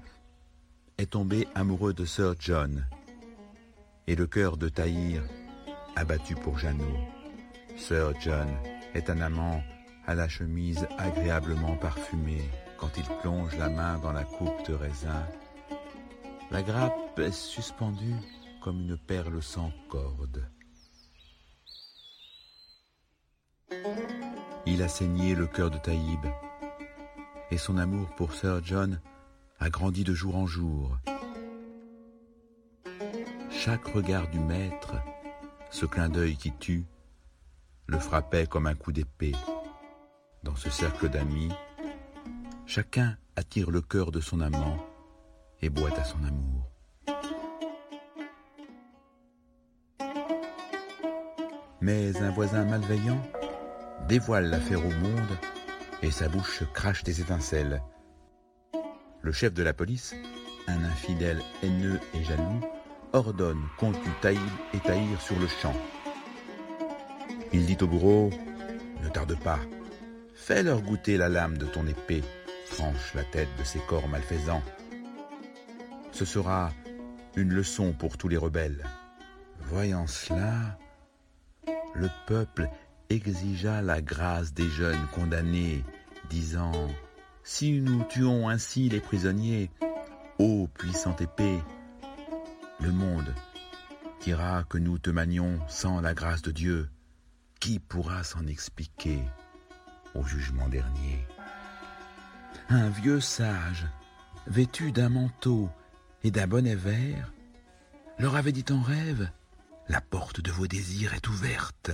[0.98, 2.86] est tombé amoureux de Sir John,
[4.06, 5.22] et le cœur de Taïr
[5.94, 6.98] abattu pour Jeannot.
[7.76, 8.48] Sir John
[8.94, 9.62] est un amant
[10.06, 15.26] à la chemise agréablement parfumée quand il plonge la main dans la coupe de raisin.
[16.50, 18.16] La grappe est suspendue
[18.62, 20.48] comme une perle sans corde.
[24.66, 26.26] Il a saigné le cœur de Taïb,
[27.50, 29.00] et son amour pour Sir John
[29.58, 30.98] a grandi de jour en jour.
[33.50, 34.94] Chaque regard du maître,
[35.70, 36.84] ce clin d'œil qui tue,
[37.86, 39.34] le frappait comme un coup d'épée.
[40.42, 41.52] Dans ce cercle d'amis,
[42.64, 44.78] chacun attire le cœur de son amant
[45.60, 46.70] et boite à son amour.
[51.82, 53.20] Mais un voisin malveillant
[54.08, 55.38] dévoile l'affaire au monde
[56.02, 57.82] et sa bouche crache des étincelles.
[59.20, 60.14] Le chef de la police,
[60.66, 62.60] un infidèle haineux et jaloux,
[63.12, 64.40] ordonne qu'on tue Taïb
[64.72, 65.74] et Taïr sur le champ.
[67.52, 68.30] Il dit au bourreau,
[69.02, 69.58] ne tarde pas,
[70.42, 72.24] Fais-leur goûter la lame de ton épée,
[72.70, 74.62] tranche la tête de ces corps malfaisants.
[76.12, 76.72] Ce sera
[77.36, 78.84] une leçon pour tous les rebelles.
[79.60, 80.78] Voyant cela,
[81.94, 82.68] le peuple
[83.10, 85.84] exigea la grâce des jeunes condamnés,
[86.30, 86.88] disant
[87.44, 89.70] si nous tuons ainsi les prisonniers,
[90.38, 91.58] ô puissante épée,
[92.80, 93.32] le monde
[94.22, 96.88] dira que nous te manions sans la grâce de Dieu.
[97.60, 99.20] Qui pourra s'en expliquer?
[100.14, 101.26] Au jugement dernier
[102.68, 103.86] Un vieux sage,
[104.46, 105.70] vêtu d'un manteau
[106.22, 107.32] et d'un bonnet vert,
[108.18, 109.30] leur avait dit en rêve
[109.88, 111.90] La porte de vos désirs est ouverte.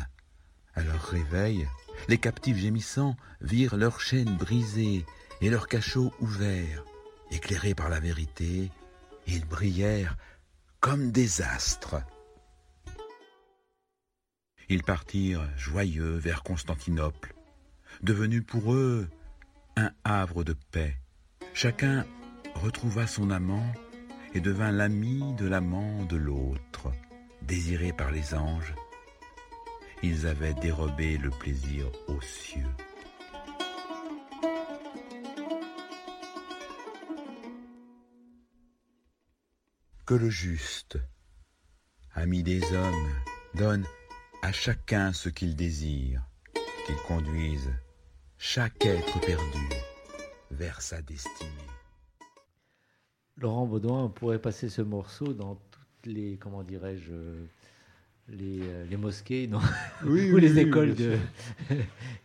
[0.74, 1.68] À leur réveil,
[2.08, 5.06] les captifs gémissants virent leurs chaînes brisées
[5.40, 6.84] et leurs cachots ouverts.
[7.30, 8.70] Éclairés par la vérité,
[9.26, 10.16] ils brillèrent
[10.80, 11.96] comme des astres.
[14.68, 17.35] Ils partirent joyeux vers Constantinople,
[18.02, 19.08] devenu pour eux
[19.76, 20.96] un havre de paix.
[21.54, 22.04] Chacun
[22.54, 23.72] retrouva son amant
[24.34, 26.92] et devint l'ami de l'amant de l'autre.
[27.42, 28.74] Désirés par les anges,
[30.02, 32.66] ils avaient dérobé le plaisir aux cieux.
[40.04, 40.98] Que le juste,
[42.14, 43.12] ami des hommes,
[43.54, 43.84] donne
[44.42, 46.22] à chacun ce qu'il désire,
[46.86, 47.72] qu'il conduise
[48.48, 49.58] chaque être perdu
[50.52, 51.50] vers sa destinée.
[53.38, 57.12] Laurent Baudouin, on pourrait passer ce morceau dans toutes les, comment dirais-je,
[58.28, 59.58] les, euh, les mosquées non
[60.04, 60.94] Oui, ou oui, les oui, écoles.
[60.94, 61.18] De...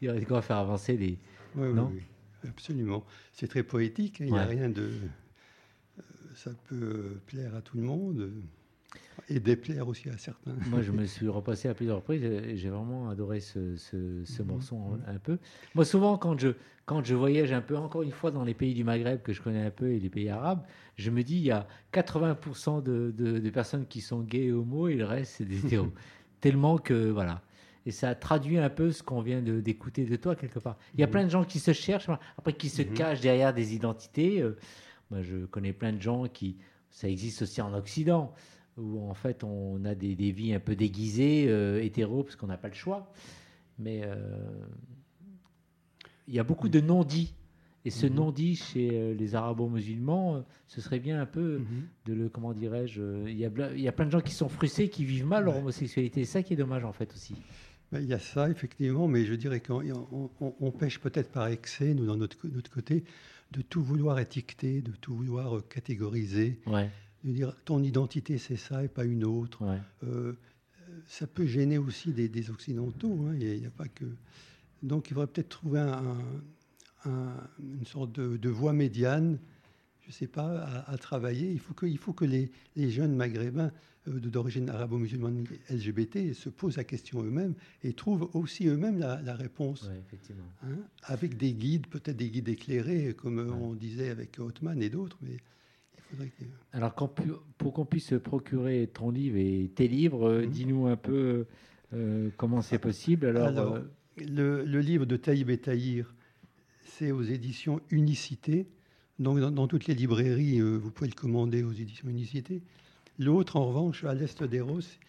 [0.02, 1.18] Il y aurait de quoi faire avancer les.
[1.56, 1.90] Oui, oui, Non?
[1.92, 2.04] oui,
[2.48, 3.04] absolument.
[3.34, 4.92] C'est très poétique, hein, il n'y a rien de...
[5.98, 6.04] euh,
[6.36, 8.32] Ça peut plaire à tout le monde
[9.32, 10.56] et déplaire aussi à certains.
[10.70, 14.42] Moi, je me suis repassé à plusieurs reprises et j'ai vraiment adoré ce, ce- ce
[14.42, 14.48] Mhm.
[14.48, 15.38] morceau un, un peu.
[15.76, 16.50] Moi, souvent, quand je,
[16.86, 19.42] quand je voyage un peu, encore une fois, dans les pays du Maghreb que je
[19.42, 20.64] connais un peu et les pays arabes,
[20.98, 24.52] je me dis, il y a 80% de, de- de personnes qui sont gays et
[24.52, 25.92] homo et le reste, c'est des hétéros.
[26.42, 27.42] Tellement que, voilà.
[27.86, 30.78] Et ça traduit un peu ce qu'on vient d'écouter de toi, quelque part.
[30.94, 31.12] Il y a Mhm.
[31.12, 32.94] plein de gens qui se cherchent, après qui se Mhm.
[32.94, 34.42] cachent derrière des identités.
[34.42, 34.58] Euh,
[35.10, 36.58] Moi, je connais plein de gens qui.
[36.90, 38.34] Ça existe aussi en Occident
[38.82, 42.48] où en fait on a des, des vies un peu déguisées, euh, hétéros, parce qu'on
[42.48, 43.12] n'a pas le choix.
[43.80, 44.16] Mais euh,
[46.28, 47.34] il y a beaucoup de non-dits.
[47.84, 48.14] Et ce Mhm.
[48.14, 51.66] non-dit chez euh, les arabo-musulmans, euh, ce serait bien un peu Mhm.
[52.06, 54.34] de le, comment dirais-je, il y, a, ble- il y a plein de gens qui
[54.36, 55.62] sont frustrés, qui vivent mal leur Ouais.
[55.62, 56.24] homosexualité.
[56.24, 57.34] C'est ça qui est dommage en fait aussi.
[57.92, 61.32] Ben, Il y a ça, effectivement, mais je dirais qu'on on, on- on pêche peut-être
[61.32, 62.38] par excès, nous, dans notre,
[62.70, 63.04] côté,
[63.52, 66.88] de tout vouloir étiqueter, de tout vouloir catégoriser, Ouais,
[67.24, 69.64] de dire ton identité c'est ça et pas une autre.
[69.66, 69.80] ouais.
[70.04, 70.34] Euh,
[71.08, 73.26] ça peut gêner aussi des, des Occidentaux.
[73.28, 74.06] hein, Il n'y a, pas que.
[74.84, 76.18] Donc, il faudrait peut-être trouver un-
[77.06, 79.40] un- une sorte de, de voie médiane,
[80.02, 81.52] je ne sais pas, à, à travailler.
[81.52, 83.72] Il faut que, il faut que les, les jeunes maghrébins
[84.08, 87.54] euh, d'origine arabo-musulmane LGBT se posent la question eux-mêmes
[87.84, 89.84] et trouvent aussi eux-mêmes la, la réponse.
[89.88, 90.44] ouais, effectivement.
[90.64, 94.90] hein, avec des guides, peut-être des guides éclairés, comme euh, on disait avec Othman et
[94.90, 95.38] d'autres, mais.
[96.74, 96.94] Alors,
[97.58, 100.50] pour qu'on puisse se procurer ton livre et tes livres, euh, Mhm.
[100.50, 101.46] dis-nous un peu
[101.94, 103.26] euh, comment c'est possible.
[103.28, 103.82] Alors, Alors, euh,
[104.18, 106.14] Le, le livre de Taïb et Tahir,
[106.84, 108.68] c'est aux éditions Unicité.
[109.20, 112.62] Donc, dans, dans toutes les librairies, euh, vous pouvez le commander aux éditions Unicité.
[113.20, 115.00] L'autre, en revanche, à l'Est des Roses,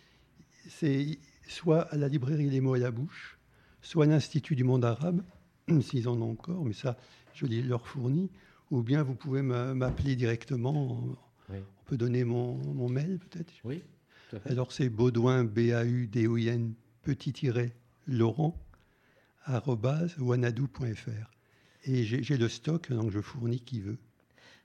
[0.69, 3.39] c'est soit à la librairie Les mots à la bouche,
[3.81, 5.23] soit à l'Institut du monde arabe,
[5.81, 6.97] s'ils en ont encore, mais ça,
[7.35, 8.31] je les leur fournis.
[8.73, 10.99] Ou bien vous pouvez m'a- m'appeler directement.
[11.51, 11.59] Oui.
[11.59, 13.83] On peut donner mon, mon mail, peut-être oui,
[14.31, 14.51] tout à fait.
[14.51, 17.73] alors c'est Baudouin, B-A-U-D-O-I-N, petit tiret,
[18.09, 18.57] Laurent,
[19.45, 21.31] arrobase, wanadoo.fr.
[21.85, 23.99] Et j'ai le stock, donc je fournis qui veut.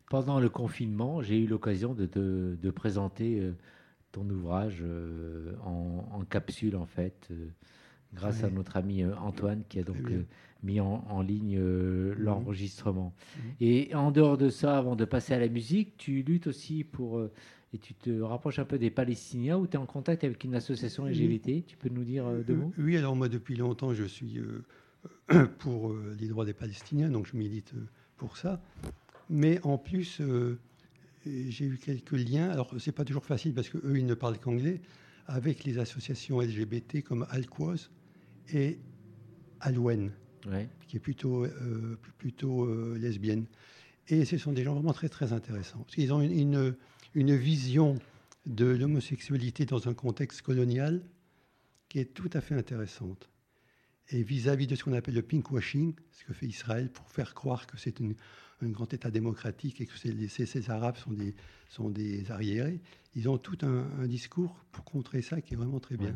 [0.09, 3.51] Pendant le confinement, j'ai eu l'occasion de, de présenter euh,
[4.13, 7.47] ton ouvrage euh, en, en capsule, en fait, euh,
[8.13, 9.97] grâce à notre ami Antoine qui a donc
[10.63, 12.23] mis en, en ligne euh, Mhm.
[12.23, 13.13] l'enregistrement.
[13.37, 13.51] Mhm.
[13.61, 17.17] Et en dehors de ça, avant de passer à la musique, tu luttes aussi pour.
[17.19, 17.31] euh,
[17.73, 20.55] et tu te rapproches un peu des Palestiniens ou tu es en contact avec une
[20.55, 21.11] association Oui.
[21.11, 22.71] LGBT Tu peux nous dire euh, deux mots?
[22.77, 24.39] Oui, alors moi depuis longtemps je suis
[25.59, 27.73] pour les droits des Palestiniens, donc je milite
[28.15, 28.61] pour ça.
[29.29, 30.21] Mais en plus,
[31.25, 32.49] j'ai eu quelques liens.
[32.49, 34.79] Alors c'est pas toujours facile parce que eux ils ne parlent qu'anglais
[35.25, 37.91] avec les associations LGBT comme Alquoise
[38.53, 38.79] et
[39.59, 40.11] Alouen.
[40.45, 40.69] Ouais.
[40.87, 43.45] qui est plutôt, euh, plutôt euh, lesbienne.
[44.09, 45.79] Et ce sont des gens vraiment très, très intéressants.
[45.79, 46.75] Parce qu'ils ont une, une,
[47.15, 47.97] une vision
[48.45, 51.03] de l'homosexualité dans un contexte colonial
[51.89, 53.29] qui est tout à fait intéressante.
[54.09, 57.67] Et vis-à-vis de ce qu'on appelle le pinkwashing, ce que fait Israël pour faire croire
[57.67, 58.15] que c'est une-
[58.61, 61.35] un grand État démocratique et que les- ces, ces Arabes sont des,
[61.69, 62.79] sont des arriérés,
[63.15, 66.11] ils ont tout un, un discours pour contrer ça qui est vraiment très bien.
[66.11, 66.15] Ouais.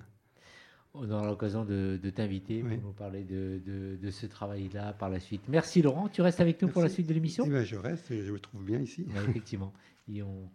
[0.93, 2.75] On aura l'occasion de, de t'inviter Oui.
[2.77, 5.41] pour nous parler de, de- de ce travail-là par la suite.
[5.47, 8.08] Merci Laurent, tu restes avec nous pour la suite de l'émission Eh ben, je reste,
[8.10, 9.06] je me trouve bien ici.
[9.30, 9.71] Effectivement.
[10.10, 10.49] Et on,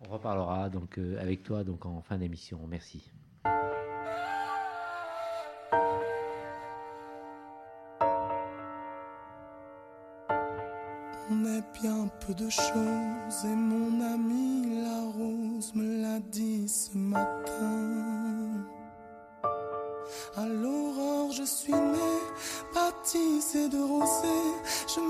[0.00, 2.60] on reparlera donc euh, avec toi donc en fin d'émission.
[2.68, 3.10] Merci.
[11.32, 16.96] On est bien peu de choses et mon ami la rose me l'a dit ce
[16.96, 18.09] matin.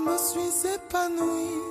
[0.05, 1.61] Me suis épanouie,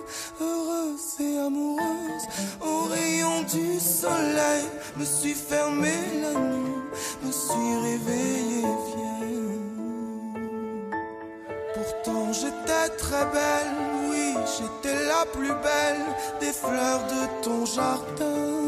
[0.40, 2.26] heureuse et amoureuse.
[2.60, 4.64] Au rayon du soleil,
[4.96, 6.76] me suis fermée la nuit,
[7.24, 9.60] me suis réveillée vieille.
[11.74, 13.74] Pourtant j'étais très belle,
[14.10, 16.04] oui, j'étais la plus belle
[16.40, 18.59] des fleurs de ton jardin.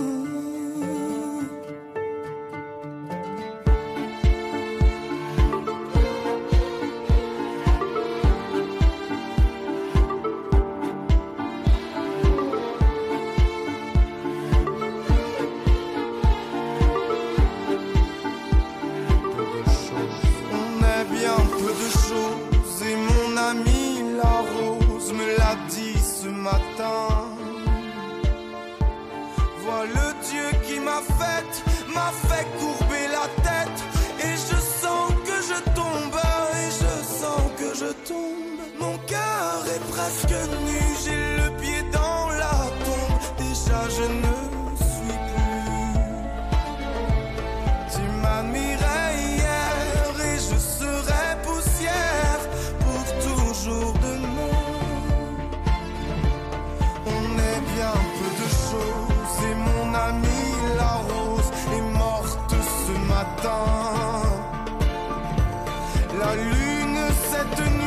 [66.22, 67.00] La lune
[67.32, 67.81] cette nuit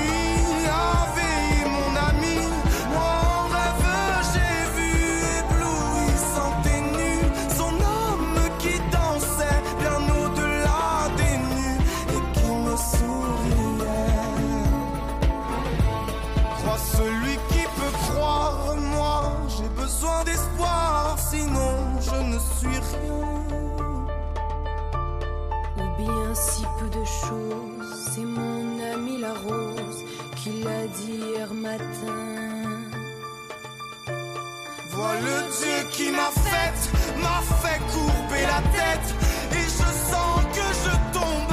[35.06, 36.90] Vois le Dieu qui m'a faite,
[37.22, 39.14] m'a fait courber la tête.
[39.52, 41.45] Et je sens que je tombe,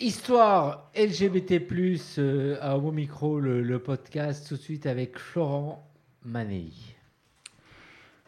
[0.00, 1.62] Histoire LGBT+,
[2.18, 5.88] euh, à Homo Micro, le, podcast, tout de suite avec Florent
[6.24, 6.72] Manei.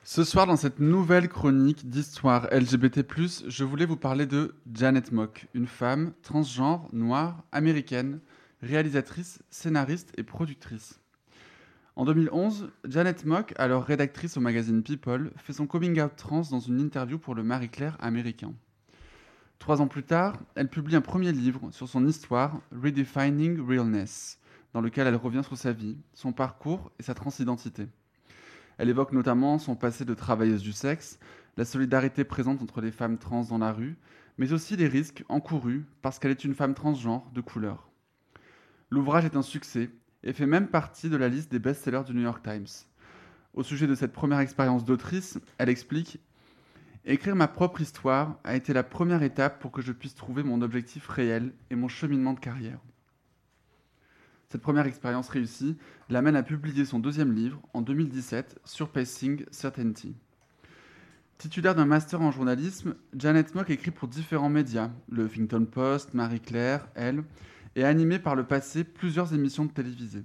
[0.05, 3.05] Ce soir, dans cette nouvelle chronique d'histoire LGBT+,
[3.49, 8.21] je voulais vous parler de Janet Mock, une femme transgenre, noire, américaine,
[8.63, 11.01] réalisatrice, scénariste et productrice.
[11.97, 16.61] En 2011, Janet Mock, alors rédactrice au magazine People, fait son coming out trans dans
[16.61, 18.53] une interview pour le Marie-Claire américain.
[19.59, 24.39] Trois ans plus tard, elle publie un premier livre sur son histoire, Redefining Realness,
[24.73, 27.89] dans lequel elle revient sur sa vie, son parcours et sa transidentité.
[28.79, 31.19] Elle évoque notamment son passé de travailleuse du sexe,
[31.57, 33.97] la solidarité présente entre les femmes trans dans la rue,
[34.37, 37.89] mais aussi les risques encourus parce qu'elle est une femme transgenre de couleur.
[38.91, 39.91] L'ouvrage est un succès
[40.23, 42.67] et fait même partie de la liste des best-sellers du New York Times.
[43.55, 46.21] Au sujet de cette première expérience d'autrice, elle explique
[47.09, 50.61] Écrire ma propre histoire a été la première étape pour que je puisse trouver mon
[50.61, 52.81] objectif réel et mon cheminement de carrière.
[54.49, 55.77] Cette première expérience réussie
[56.09, 60.17] l'amène à publier son deuxième livre en 2017, Surpassing Certainty.
[61.39, 66.89] Titulaire d'un master en journalisme, Janet Mock écrit pour différents médias, le Huffington Post, Marie-Claire,
[66.97, 67.23] Elle,
[67.77, 70.25] et a animé par le passé plusieurs émissions de télévisées.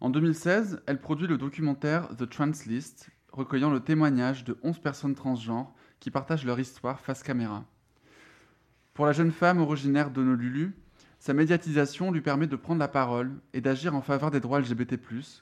[0.00, 5.74] En 2016, elle produit le documentaire The Translist, recueillant le témoignage de 11 personnes transgenres
[6.00, 7.64] qui partagent leur histoire face caméra.
[8.94, 10.74] Pour la jeune femme originaire d'Honolulu,
[11.18, 14.98] sa médiatisation lui permet de prendre la parole et d'agir en faveur des droits LGBT+,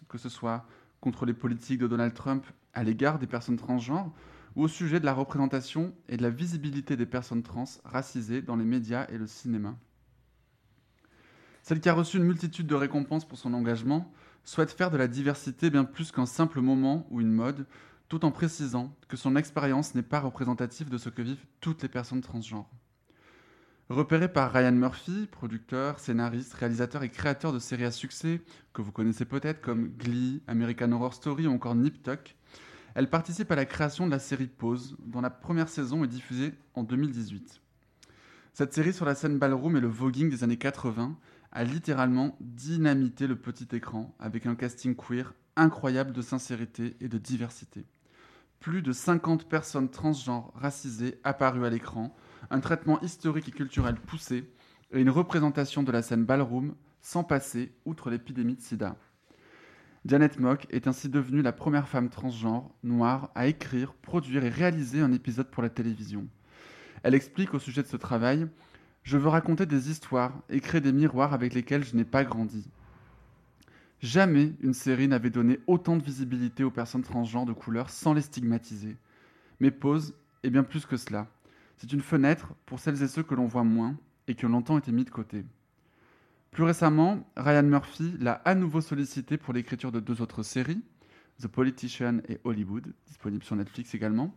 [0.09, 0.67] que ce soit
[1.01, 4.13] contre les politiques de Donald Trump à l'égard des personnes transgenres
[4.57, 8.57] ou au sujet de la représentation et de la visibilité des personnes trans racisées dans
[8.57, 9.77] les médias et le cinéma.
[11.63, 14.13] Celle qui a reçu une multitude de récompenses pour son engagement
[14.45, 17.67] souhaite faire de la diversité bien plus qu'un simple moment ou une mode,
[18.09, 21.89] tout en précisant que son expérience n'est pas représentative de ce que vivent toutes les
[21.89, 22.69] personnes transgenres.
[23.89, 28.41] Repéré par Ryan Murphy, producteur, scénariste, réalisateur et créateur de séries à succès
[28.73, 32.37] que vous connaissez peut-être comme Glee, American Horror Story ou encore Nip Tuck,
[32.95, 36.55] elle participe à la création de la série Pause, dont la première saison est diffusée
[36.75, 37.61] en 2018.
[38.53, 41.17] Cette série sur la scène ballroom et le voguing des années 80
[41.53, 47.19] a littéralement dynamité le petit écran avec un casting queer incroyable de sincérité et de
[47.19, 47.85] diversité.
[48.61, 52.15] Plus de 50 personnes transgenres racisées apparues à l'écran,
[52.51, 54.51] un traitement historique et culturel poussé
[54.93, 58.97] et une représentation de la scène ballroom sans passer outre l'épidémie de sida.
[60.07, 65.01] Janet Mock est ainsi devenue la première femme transgenre noire à écrire, produire et réaliser
[65.01, 66.27] un épisode pour la télévision.
[67.03, 68.47] Elle explique au sujet de ce travail
[69.03, 72.69] Je veux raconter des histoires et créer des miroirs avec lesquels je n'ai pas grandi.
[74.01, 78.23] Jamais une série n'avait donné autant de visibilité aux personnes transgenres de couleur sans les
[78.23, 78.97] stigmatiser.
[79.61, 81.27] Mais Pause est bien plus que cela.
[81.77, 84.79] C'est une fenêtre pour celles et ceux que l'on voit moins et qui ont longtemps
[84.79, 85.45] été mis de côté.
[86.51, 90.83] Plus récemment, Ryan Murphy l'a à nouveau sollicité pour l'écriture de deux autres séries,
[91.41, 94.35] The Politician et Hollywood, disponibles sur Netflix également.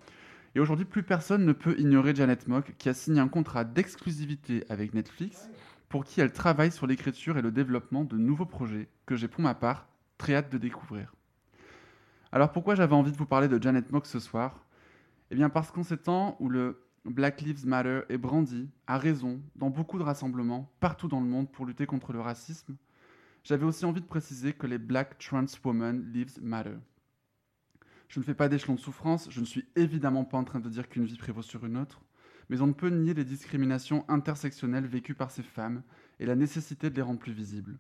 [0.56, 4.64] Et aujourd'hui, plus personne ne peut ignorer Janet Mock, qui a signé un contrat d'exclusivité
[4.70, 5.50] avec Netflix,
[5.90, 9.42] pour qui elle travaille sur l'écriture et le développement de nouveaux projets que j'ai pour
[9.42, 9.88] ma part
[10.18, 11.14] très hâte de découvrir.
[12.32, 14.66] Alors pourquoi j'avais envie de vous parler de Janet Mock ce soir?
[15.30, 19.42] Eh bien parce qu'en ces temps où le Black Lives Matter est brandi, à raison,
[19.56, 22.76] dans beaucoup de rassemblements, partout dans le monde pour lutter contre le racisme,
[23.44, 26.78] j'avais aussi envie de préciser que les Black Trans Women Lives Matter.
[28.08, 30.70] Je ne fais pas d'échelon de souffrance, je ne suis évidemment pas en train de
[30.70, 32.02] dire qu'une vie prévaut sur une autre,
[32.50, 35.82] mais on ne peut nier les discriminations intersectionnelles vécues par ces femmes
[36.20, 37.80] et la nécessité de les rendre plus visibles.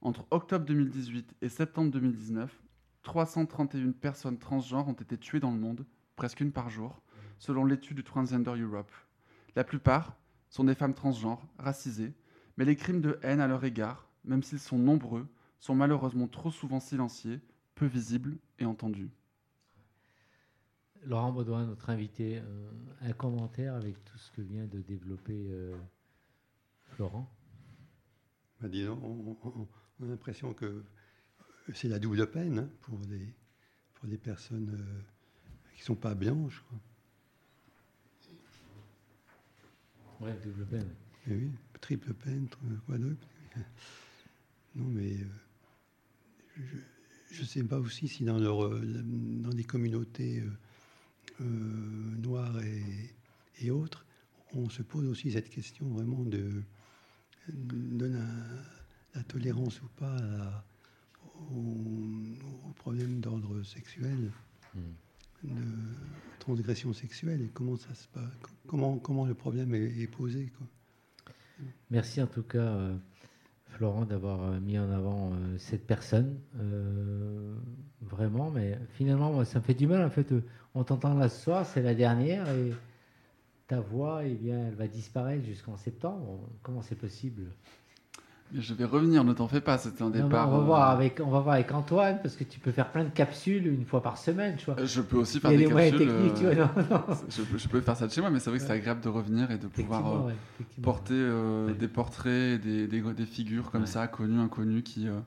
[0.00, 2.62] Entre octobre 2018 et septembre 2019,
[3.02, 5.84] 331 personnes transgenres ont été tuées dans le monde,
[6.16, 7.02] presque une par jour,
[7.38, 8.92] selon l'étude du Transgender Europe.
[9.56, 10.16] La plupart
[10.50, 12.14] sont des femmes transgenres, racisées,
[12.56, 15.26] mais les crimes de haine à leur égard, même s'ils sont nombreux,
[15.60, 17.40] sont malheureusement trop souvent silenciés,
[17.74, 19.10] peu visibles et entendus.
[21.06, 25.76] Laurent Baudouin, notre invité, euh, un commentaire avec tout ce que vient de développer euh,
[26.86, 27.30] Florent
[28.60, 28.98] bah, disons,
[29.42, 30.82] on, a l'impression que
[31.72, 33.32] c'est la double peine hein, pour, des,
[33.94, 35.02] pour des personnes euh,
[35.74, 36.64] qui ne sont pas blanches.
[36.68, 36.78] quoi.
[40.26, 40.92] Ouais, double peine.
[41.28, 43.24] Eh oui, triple peine, tr- quadruple.
[44.74, 46.64] Non, mais euh,
[47.30, 50.50] je ne sais pas aussi si dans, leur, euh, dans des communautés euh,
[51.40, 53.14] euh, noires et,
[53.60, 54.04] et autres,
[54.54, 56.62] on se pose aussi cette question vraiment de,
[57.48, 58.24] de la,
[59.14, 60.64] la tolérance ou pas à la-
[61.50, 64.30] au, au problème d'ordre sexuel,
[64.74, 65.48] Hmm.
[65.48, 65.62] de
[66.40, 68.32] transgression sexuelle, et comment ça se passe,
[68.66, 70.52] comment, comment le problème est, est posé.
[70.58, 70.66] Quoi.
[71.90, 72.96] Merci en tout cas, euh,
[73.68, 76.38] Florent, d'avoir euh, mis en avant euh, cette personne.
[76.60, 77.54] euh,
[78.02, 80.04] vraiment, mais finalement, moi, ça me fait du mal.
[80.04, 80.32] En fait,
[80.78, 82.72] on t'entend là ce soir, c'est la dernière, et
[83.66, 86.38] ta voix, eh bien, elle va disparaître jusqu'en septembre.
[86.62, 87.42] Comment c'est possible?
[88.54, 90.48] Je vais revenir, ne t'en fais pas, c'était un Non, départ.
[90.48, 92.90] on, va euh, voir avec, on va voir avec Antoine, parce que tu peux faire
[92.92, 94.78] plein de capsules une fois par semaine, tu vois.
[94.78, 95.98] euh, Je peux aussi faire des capsules.
[95.98, 96.82] techniques, tu euh, vois.
[96.82, 97.16] Non, non.
[97.28, 99.00] je, peux- je peux faire ça de chez moi, mais c'est vrai que c'est agréable
[99.00, 100.34] de revenir et de pouvoir euh, ouais,
[100.80, 101.74] porter euh, Ouais.
[101.74, 103.86] des portraits, des, des, des figures comme Ouais.
[103.88, 105.18] ça, connues, inconnues, qui, euh,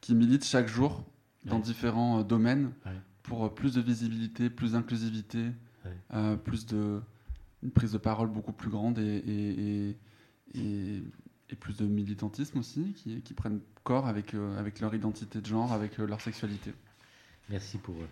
[0.00, 1.04] qui militent chaque jour
[1.44, 2.72] dans différents euh, domaines.
[3.28, 5.50] Pour euh, plus de visibilité, plus d'inclusivité,
[5.84, 5.92] Ouais.
[6.14, 7.00] euh, plus de
[7.62, 9.96] une prise de parole beaucoup plus grande et, et, et,
[10.54, 11.02] et-
[11.50, 15.46] et plus de militantisme aussi, qui, qui prennent corps avec, euh, avec leur identité de
[15.46, 16.72] genre, avec euh, leur sexualité.
[17.48, 18.08] Merci pour eux.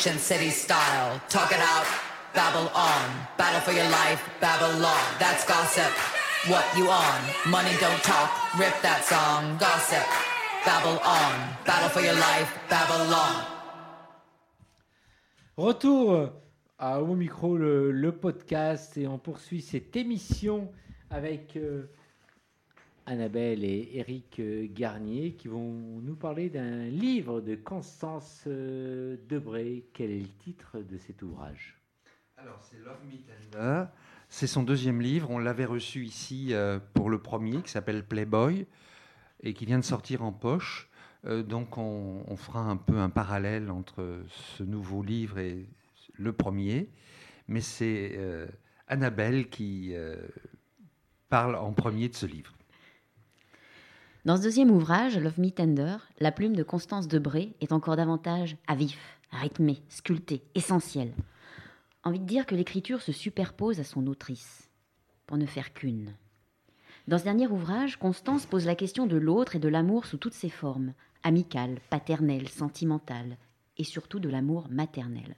[0.00, 1.20] City style.
[1.28, 1.86] Talk it out,
[2.34, 3.10] babble on.
[3.36, 4.96] Battle for your life, Babylon.
[5.18, 5.92] That's gossip.
[6.48, 7.20] What you on?
[7.50, 8.30] Money don't talk.
[8.58, 9.58] Rip that song.
[9.58, 10.06] Gossip.
[10.64, 11.34] Babble on.
[11.66, 13.44] Battle for your life, Babylon.
[15.58, 16.30] Retour
[16.78, 20.72] à au micro le, le podcast et on poursuit cette émission
[21.10, 21.90] avec euh,
[23.10, 29.84] Annabelle et Eric euh, Garnier qui vont nous parler d'un livre de Constance euh, Debré.
[29.92, 31.76] Quel est le titre de cet ouvrage?
[32.36, 33.86] Alors, c'est Love Me.
[34.28, 35.28] C'est son deuxième livre.
[35.28, 38.68] On l'avait reçu ici euh, pour le premier, qui s'appelle Playboy,
[39.42, 40.88] et qui vient de sortir en poche.
[41.24, 45.66] Donc, on, on fera un peu un parallèle entre ce nouveau livre et
[46.14, 46.88] le premier.
[47.48, 48.18] Mais c'est
[48.86, 49.92] Annabelle qui
[51.28, 52.54] parle en premier de ce livre.
[54.26, 58.58] Dans ce deuxième ouvrage, Love Me Tender, la plume de Constance Debré est encore davantage
[58.66, 61.14] à vif, rythmée, sculptée, essentielle.
[62.04, 64.68] Envie de dire que l'écriture se superpose à son autrice,
[65.26, 66.12] pour ne faire qu'une.
[67.08, 70.34] Dans ce dernier ouvrage, Constance pose la question de l'autre et de l'amour sous toutes
[70.34, 70.92] ses formes,
[71.22, 73.38] amical, paternel, sentimental,
[73.78, 75.34] et surtout de l'amour maternel.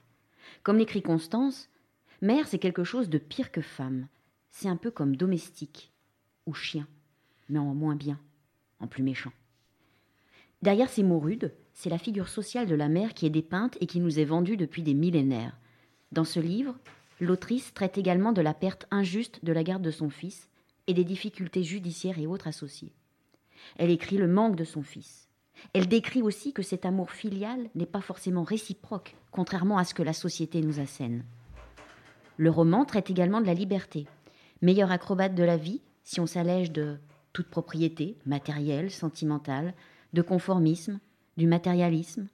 [0.61, 1.69] Comme l'écrit Constance,
[2.21, 4.09] mère c'est quelque chose de pire que femme.
[4.51, 5.93] C'est un peu comme domestique
[6.45, 6.85] ou chien,
[7.47, 8.19] mais en moins bien,
[8.83, 9.31] en plus méchant.
[10.61, 13.87] Derrière ces mots rudes, c'est la figure sociale de la mère qui est dépeinte et
[13.87, 15.57] qui nous est vendue depuis des millénaires.
[16.11, 16.75] Dans ce livre,
[17.19, 20.49] l'autrice traite également de la perte injuste de la garde de son fils
[20.87, 22.93] et des difficultés judiciaires et autres associées.
[23.77, 25.27] Elle écrit le manque de son fils.
[25.73, 30.03] Elle décrit aussi que cet amour filial n'est pas forcément réciproque, contrairement à ce que
[30.03, 31.23] la société nous assène.
[32.37, 34.07] Le roman traite également de la liberté.
[34.61, 36.97] Meilleur acrobate de la vie, si on s'allège de
[37.33, 39.73] toute propriété, matérielle, sentimentale,
[40.13, 40.99] de conformisme,
[41.37, 42.27] du matérialisme.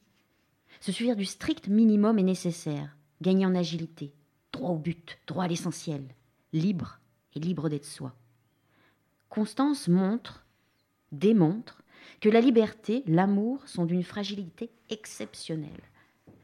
[0.81, 4.13] Se suivre du strict minimum est nécessaire, gagner en agilité,
[4.51, 6.03] droit au but, droit à l'essentiel,
[6.53, 6.99] libre
[7.33, 8.13] et libre d'être soi.
[9.29, 10.45] Constance montre,
[11.11, 11.81] démontre,
[12.21, 15.83] que la liberté, l'amour sont d'une fragilité exceptionnelle.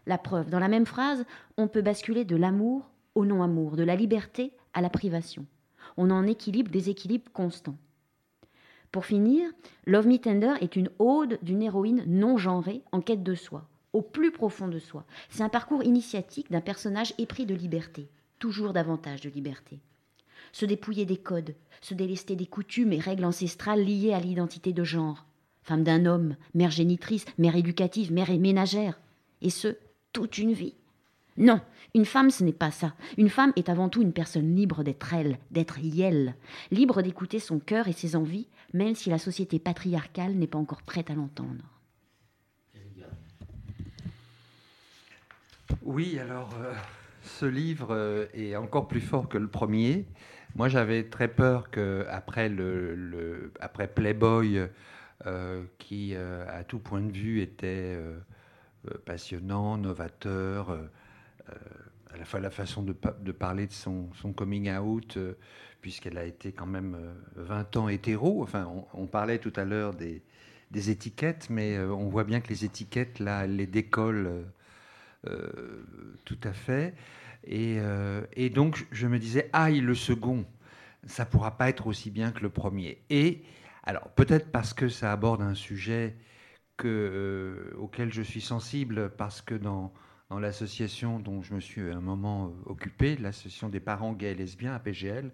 [0.06, 1.26] La preuve, dans la même phrase,
[1.58, 5.46] on peut basculer de l'amour au non-amour, de la liberté à la privation.
[5.98, 7.78] On en équilibre des équilibres constants.
[8.96, 9.52] Pour finir,
[9.86, 14.02] Love Me Tender est une ode d'une héroïne non genrée en quête de soi, au
[14.02, 15.04] plus profond de soi.
[15.30, 18.08] C'est un parcours initiatique d'un personnage épris de liberté,
[18.40, 19.82] toujours davantage de liberté.
[20.54, 24.86] Se dépouiller des codes, se délester des coutumes et règles ancestrales liées à l'identité de
[24.86, 25.26] genre.
[25.62, 28.98] Femme d'un homme, mère génitrice, mère éducative, mère et ménagère.
[29.42, 29.76] Et ce,
[30.14, 30.76] toute une vie.
[31.38, 31.60] Non,
[31.94, 32.94] une femme, ce n'est pas ça.
[33.18, 36.36] Une femme est avant tout une personne libre d'être elle, d'être elle,
[36.72, 40.82] libre d'écouter son cœur et ses envies, même si la société patriarcale n'est pas encore
[40.82, 41.64] prête à l'entendre.
[45.84, 46.74] Oui, alors euh,
[47.22, 50.06] ce livre euh, est encore plus fort que le premier.
[50.56, 54.68] Moi, j'avais très peur que après le, après Playboy,
[55.26, 58.00] euh, qui à tout point de vue était
[59.06, 60.78] passionnant, novateur,
[62.14, 62.94] à la fois la façon de,
[63.32, 65.18] parler de son, coming out,
[65.82, 66.98] puisqu'elle a été quand même
[67.36, 68.42] 20 ans hétéro.
[68.44, 70.22] Enfin, on, parlait tout à l'heure des,
[70.74, 74.46] étiquettes, mais on voit bien que les étiquettes, là, elles les décollent
[76.26, 76.94] tout à fait.
[77.46, 77.80] Et,
[78.34, 80.46] et, donc, je me disais, aïe, le second,
[81.06, 83.02] ça pourra pas être aussi bien que le premier.
[83.10, 83.44] Et
[83.84, 86.16] alors, peut-être parce que ça aborde un sujet
[86.78, 89.94] que, euh, auquel je suis sensible, parce que dans,
[90.30, 94.32] dans l'association dont je me suis à un moment euh, occupé, l'association des parents gays
[94.32, 95.32] et lesbiens, APGL,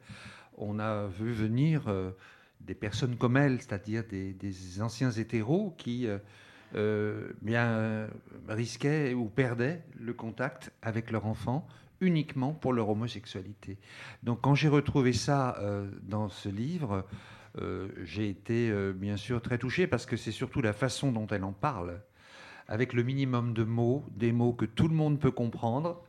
[0.57, 2.11] on a vu venir euh,
[2.59, 6.07] des personnes comme elle, c'est-à-dire des, anciens hétéros qui
[7.41, 8.07] bien,
[8.47, 11.67] risquaient ou perdaient le contact avec leur enfant
[12.01, 13.77] uniquement pour leur homosexualité.
[14.21, 15.59] Donc quand j'ai retrouvé ça
[16.03, 17.03] dans ce livre,
[17.59, 21.27] euh, j'ai été euh, bien sûr très touché parce que c'est surtout la façon dont
[21.27, 22.01] elle en parle,
[22.71, 26.01] avec le minimum de mots, des mots que tout le monde peut comprendre,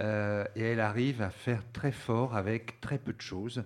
[0.00, 3.62] euh, et elle arrive à faire très fort avec très peu de choses.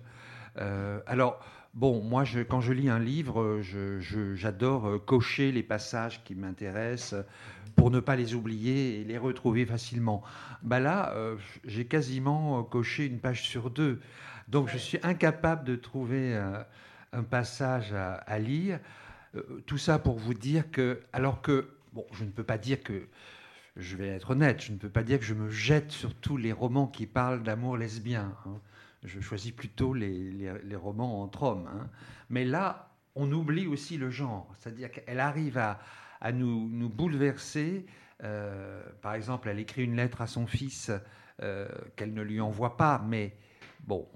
[1.07, 1.39] alors,
[1.73, 3.59] Bon, moi, quand je lis un livre,
[4.35, 7.15] j'adore cocher les passages qui m'intéressent
[7.75, 10.21] pour ne pas les oublier et les retrouver facilement.
[10.61, 11.15] Bah là,
[11.65, 13.99] j'ai quasiment coché une page sur deux.
[14.49, 16.39] Donc, je suis incapable de trouver
[17.13, 18.79] un passage à, lire.
[19.35, 22.81] Euh, tout ça pour vous dire que, alors que, bon, je ne peux pas dire
[22.83, 23.07] que,
[23.75, 26.37] je vais être honnête, je ne peux pas dire que je me jette sur tous
[26.37, 28.35] les romans qui parlent d'amour lesbien.
[28.45, 28.59] Hein.
[29.03, 31.67] Je choisis plutôt les, les, romans entre hommes.
[31.67, 31.89] Hein.
[32.29, 34.53] Mais là, on oublie aussi le genre.
[34.57, 35.79] C'est-à-dire qu'elle arrive à,
[36.21, 37.85] à nous, nous, bouleverser.
[38.23, 40.91] Euh, par exemple, elle écrit une lettre à son fils
[41.41, 43.35] euh, qu'elle ne lui envoie pas, mais
[43.85, 44.07] Bon,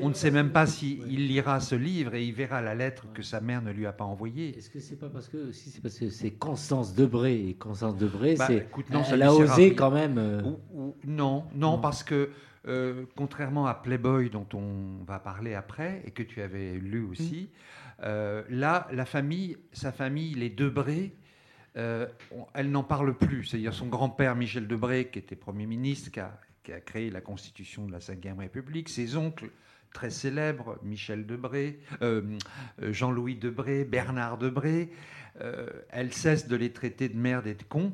[0.00, 3.22] on, ne sait même pas s'il lira ce livre et il verra la lettre que
[3.22, 4.56] sa mère ne lui a pas envoyée.
[4.56, 7.96] Est-ce que c'est pas parce que si c'est parce que c'est Constance Debré et Constance
[7.96, 8.66] Debré, bah, c'est
[9.12, 10.16] elle a osé quand même.
[10.18, 10.42] Euh,
[11.06, 12.30] non, non, parce que
[12.66, 17.50] euh, contrairement à Playboy dont on va parler après et que tu avais lu aussi,
[18.02, 21.14] euh, là, la famille, sa famille, les Debré.
[21.74, 23.44] elle n'en parle plus.
[23.44, 27.20] C'est-à-dire son grand-père Michel Debré, qui était Premier ministre, qui a qui a créé la
[27.20, 29.50] constitution de la Ve République, ses oncles
[29.92, 32.36] très célèbres, Michel Debré, euh,
[32.82, 34.90] euh, Jean-Louis Debré, Bernard Debré,
[35.40, 37.92] euh, elle cesse de les traiter de merde et de cons,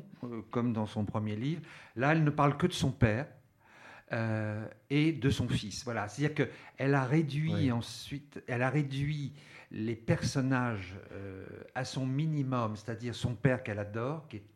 [0.49, 1.61] comme dans son premier livre.
[1.95, 3.27] Là, elle ne parle que de son père
[4.89, 5.83] et de son fils.
[5.83, 9.33] Voilà, c'est-à-dire qu'elle a réduit ensuite, elle a réduit
[9.71, 10.95] les personnages
[11.73, 14.52] à son minimum, c'est-à-dire son père qu'elle adore, qui est,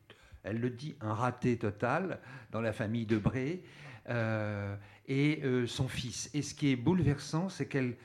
[0.47, 2.19] elle le dit, un raté total
[2.51, 3.63] dans la famille Debré.
[4.09, 4.75] Euh,
[5.09, 6.29] et euh, son fils.
[6.33, 7.95] Et ce qui est bouleversant, c'est qu'elle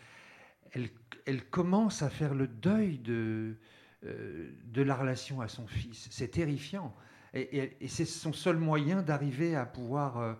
[1.26, 3.57] elle, commence à faire le deuil de,
[4.05, 6.09] euh, de la relation à son fils.
[6.11, 6.95] C'est terrifiant.
[7.34, 10.36] Et, c'est son seul moyen d'arriver à pouvoir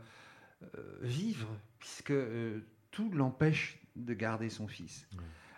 [1.01, 1.49] vivre,
[1.79, 2.13] puisque
[2.91, 5.09] tout l'empêche de garder son fils.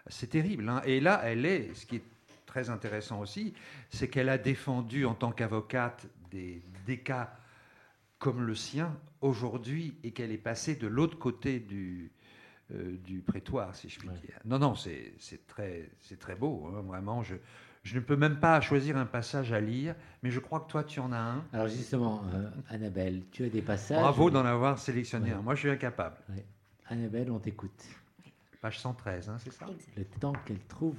[0.06, 0.68] C'est terrible.
[0.68, 0.80] Hein.
[0.84, 2.04] et là, elle est, ce qui est
[2.46, 3.52] très intéressant aussi,
[3.90, 7.32] c'est qu'elle a défendu en tant qu'avocate des, des cas
[8.18, 12.10] comme le sien aujourd'hui et qu'elle est passée de l'autre côté du,
[12.72, 14.38] euh, du prétoire, si je puis dire.
[14.44, 15.14] Non, non, c'est
[15.46, 17.22] très, très beau, hein, vraiment.
[17.22, 17.36] Je,
[17.82, 20.84] je ne peux même pas choisir un passage à lire, mais je crois que toi,
[20.84, 21.44] tu en as un.
[21.52, 24.00] Alors justement, euh, Annabelle, tu as des passages.
[24.00, 25.42] Bravo d'en avoir sélectionné un.
[25.42, 26.16] Moi, je suis incapable.
[26.86, 27.84] Annabelle, on t'écoute.
[28.60, 29.66] Page 113, hein, c'est ça?
[29.96, 30.98] Le temps qu'elle trouve.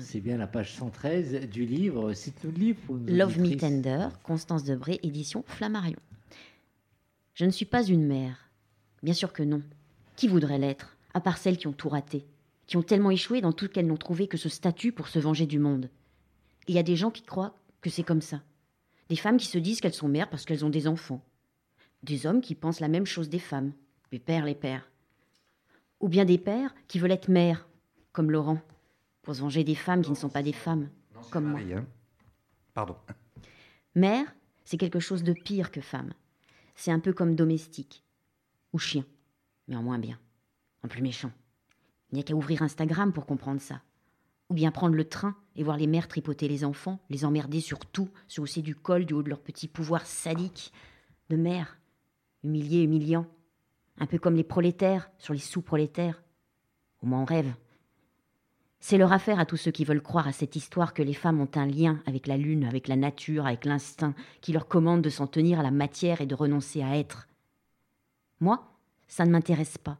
[0.00, 2.14] C'est bien la page 113 du livre.
[2.14, 2.80] Cite-nous le livre.
[3.06, 5.98] Love Me Tender, Constance Debré, édition Flammarion.
[7.34, 8.50] Je ne suis pas une mère.
[9.02, 9.62] Bien sûr que non.
[10.16, 12.24] Qui voudrait l'être, à part celles qui ont tout raté,
[12.66, 15.46] qui ont tellement échoué dans tout qu'elles n'ont trouvé que ce statut pour se venger
[15.46, 15.90] du monde?
[16.66, 18.42] Il y a des gens qui croient que c'est comme ça.
[19.10, 21.22] Des femmes qui se disent qu'elles sont mères parce qu'elles ont des enfants.
[22.02, 23.72] Des hommes qui pensent la même chose des femmes,
[24.12, 24.90] les pères, les pères.
[26.00, 27.66] Ou bien des pères qui veulent être mères,
[28.12, 28.60] comme Laurent
[29.24, 30.88] pour se venger des femmes qui ne sont pas des femmes,
[31.30, 31.60] comme moi.
[31.60, 31.86] Hein.
[32.74, 32.96] Pardon.
[33.94, 34.26] Mère,
[34.64, 36.12] c'est quelque chose de pire que femme.
[36.76, 38.04] C'est un peu comme domestique,
[38.72, 39.04] ou chien,
[39.66, 40.18] mais en moins bien,
[40.82, 41.32] en plus méchant.
[42.10, 43.82] Il n'y a qu'à ouvrir Instagram pour comprendre ça.
[44.50, 47.78] Ou bien prendre le train et voir les mères tripoter les enfants, les emmerder sur
[47.86, 50.72] tout, se hausser du col du haut de leur petit pouvoir sadique.
[51.30, 51.78] De mère,
[52.42, 53.26] humilié, humiliant.
[53.98, 56.22] Un peu comme les prolétaires sur les sous-prolétaires.
[57.00, 57.52] Au moins on rêve.
[58.86, 61.40] C'est leur affaire à tous ceux qui veulent croire à cette histoire que les femmes
[61.40, 65.08] ont un lien avec la lune, avec la nature, avec l'instinct, qui leur commande de
[65.08, 67.26] s'en tenir à la matière et de renoncer à être.
[68.40, 68.62] Moi,
[69.08, 69.98] ça ne m'intéresse pas.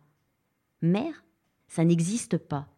[0.82, 1.24] Mère,
[1.66, 2.68] ça n'existe pas.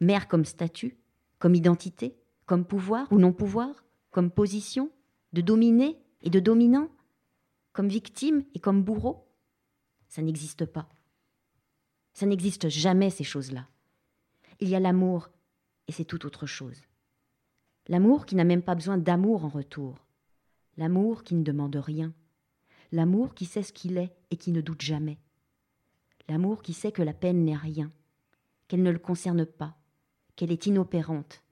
[0.00, 0.98] Mère comme statut,
[1.38, 4.90] comme identité, comme pouvoir ou non pouvoir, comme position,
[5.32, 6.88] de dominer et de dominant,
[7.72, 9.28] comme victime et comme bourreau
[10.08, 10.88] Ça n'existe pas.
[12.14, 13.68] Ça n'existe jamais, ces choses-là.
[14.60, 15.30] Il y a l'amour,
[15.88, 16.82] et c'est tout autre chose.
[17.88, 19.96] L'amour qui n'a même pas besoin d'amour en retour.
[20.76, 22.12] L'amour qui ne demande rien.
[22.92, 25.18] L'amour qui sait ce qu'il est et qui ne doute jamais.
[26.28, 27.90] L'amour qui sait que la peine n'est rien,
[28.68, 29.76] qu'elle ne le concerne pas,
[30.36, 31.42] qu'elle est inopérante,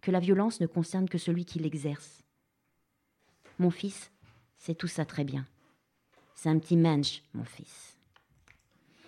[0.00, 2.22] que la violence ne concerne que celui qui l'exerce.
[3.58, 4.12] Mon fils,
[4.58, 5.46] c'est tout ça très bien.
[6.34, 7.96] C'est un petit mensch, mon fils.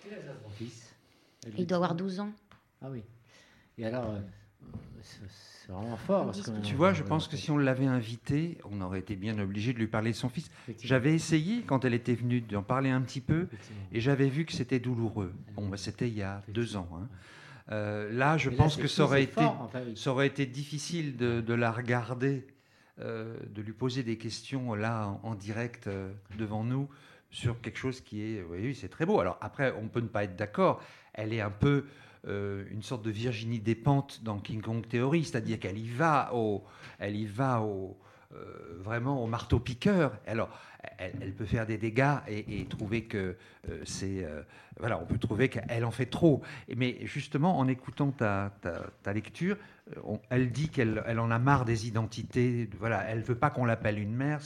[0.05, 0.93] Mon fils?
[1.57, 2.33] Il doit avoir 12 ans.
[2.81, 3.03] Ah oui.
[3.77, 4.19] Et alors, euh,
[5.01, 6.25] c'est vraiment fort.
[6.25, 9.37] Parce que, Tu vois, je pense que si on l'avait invité, on aurait été bien
[9.39, 10.49] obligé de lui parler de son fils.
[10.81, 13.47] J'avais essayé, quand elle était venue, d'en parler un petit peu,
[13.91, 15.33] et j'avais vu que c'était douloureux.
[15.55, 16.87] Bon, bah, c'était il y a deux ans.
[16.95, 17.07] hein.
[17.71, 19.95] Euh, là, je là, pense que ça aurait, été, fort, enfin, oui.
[19.95, 22.45] ça aurait été difficile de, de la regarder,
[22.99, 26.89] euh, de lui poser des questions là en, en direct euh, devant nous
[27.31, 29.19] sur quelque chose qui est, oui, oui, c'est très beau.
[29.21, 30.81] Alors après, on peut ne pas être d'accord.
[31.13, 31.85] Elle est un peu
[32.27, 36.63] euh, une sorte de Virginie Despentes dans King Kong Theory, c'est-à-dire qu'elle y va au,
[36.99, 37.97] elle y va au,
[38.33, 40.13] euh, vraiment au marteau piqueur.
[40.27, 40.49] Alors,
[40.97, 43.37] elle, elle peut faire des dégâts et, et trouver que
[43.69, 44.41] euh, c'est, euh,
[44.79, 46.41] voilà, on peut trouver qu'elle en fait trop.
[46.75, 49.55] Mais justement, en écoutant ta, ta- ta lecture,
[50.03, 52.69] on- elle dit qu'elle elle en a marre des identités.
[52.79, 54.41] Voilà, elle veut pas qu'on l'appelle une mère.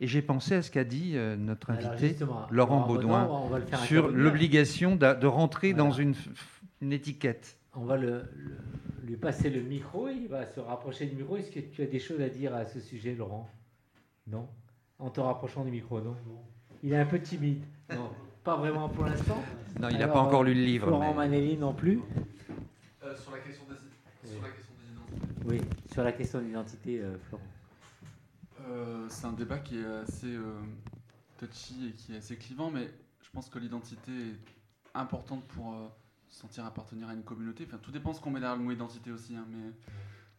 [0.00, 3.28] Et j'ai pensé à ce qu'a dit notre invité justement, Laurent Baudouin
[3.86, 5.88] sur l'obligation de rentrer Voilà.
[5.88, 6.14] dans une,
[6.82, 7.56] une étiquette.
[7.74, 8.58] On va le, le-
[9.04, 11.36] lui passer le micro, il va se rapprocher du micro.
[11.36, 13.48] Est-ce que tu as des choses à dire à ce sujet, Laurent?
[14.26, 14.48] Non?
[14.98, 16.14] En te rapprochant du micro, non?
[16.82, 17.64] Il est un peu timide.
[17.90, 18.10] Non,
[18.44, 19.40] pas vraiment pour l'instant.
[19.80, 20.86] Non, il n'a pas encore euh, lu le livre.
[20.88, 22.00] Florent mais- Manelli non plus.
[23.02, 24.30] Euh, sur la question des, Oui.
[24.32, 25.46] sur la question des identités.
[25.46, 25.60] Oui,
[25.92, 27.42] sur la question d'identité, euh, Florent.
[28.68, 30.60] Euh, c'est un débat qui est assez euh,
[31.38, 32.88] touchy et qui est assez clivant, mais
[33.22, 34.36] je pense que l'identité est
[34.98, 35.88] importante pour euh,
[36.32, 37.64] se sentir appartenir à une communauté.
[37.68, 39.70] Enfin, tout dépend ce qu'on met derrière le mot identité aussi, hein, mais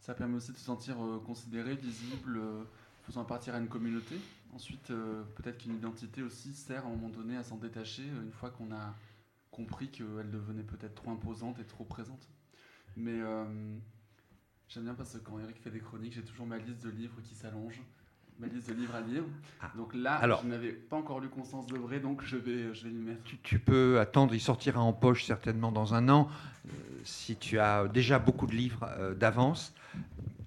[0.00, 2.64] ça permet aussi de se sentir euh, considéré, visible, euh,
[3.04, 4.16] faisant partir à une communauté.
[4.52, 8.32] Ensuite, euh, peut-être qu'une identité aussi sert à un moment donné à s'en détacher une
[8.32, 8.94] fois qu'on a
[9.50, 12.28] compris qu'elle devenait peut-être trop imposante et trop présente.
[12.96, 13.20] Mais
[14.68, 17.20] j'aime bien parce que quand Eric fait des chroniques, j'ai toujours ma liste de livres
[17.22, 17.80] qui s'allonge
[18.38, 19.22] ma liste de livres à lire.
[19.60, 19.70] Ah.
[19.76, 22.90] Donc là, Alors- je n'avais pas encore lu Constance Debré, donc je vais, je vais
[22.90, 23.22] lui mettre.
[23.24, 26.28] Tu, tu peux attendre, il sortira en poche certainement dans un an,
[26.66, 26.70] euh,
[27.04, 29.74] si tu as déjà beaucoup de livres euh, d'avance.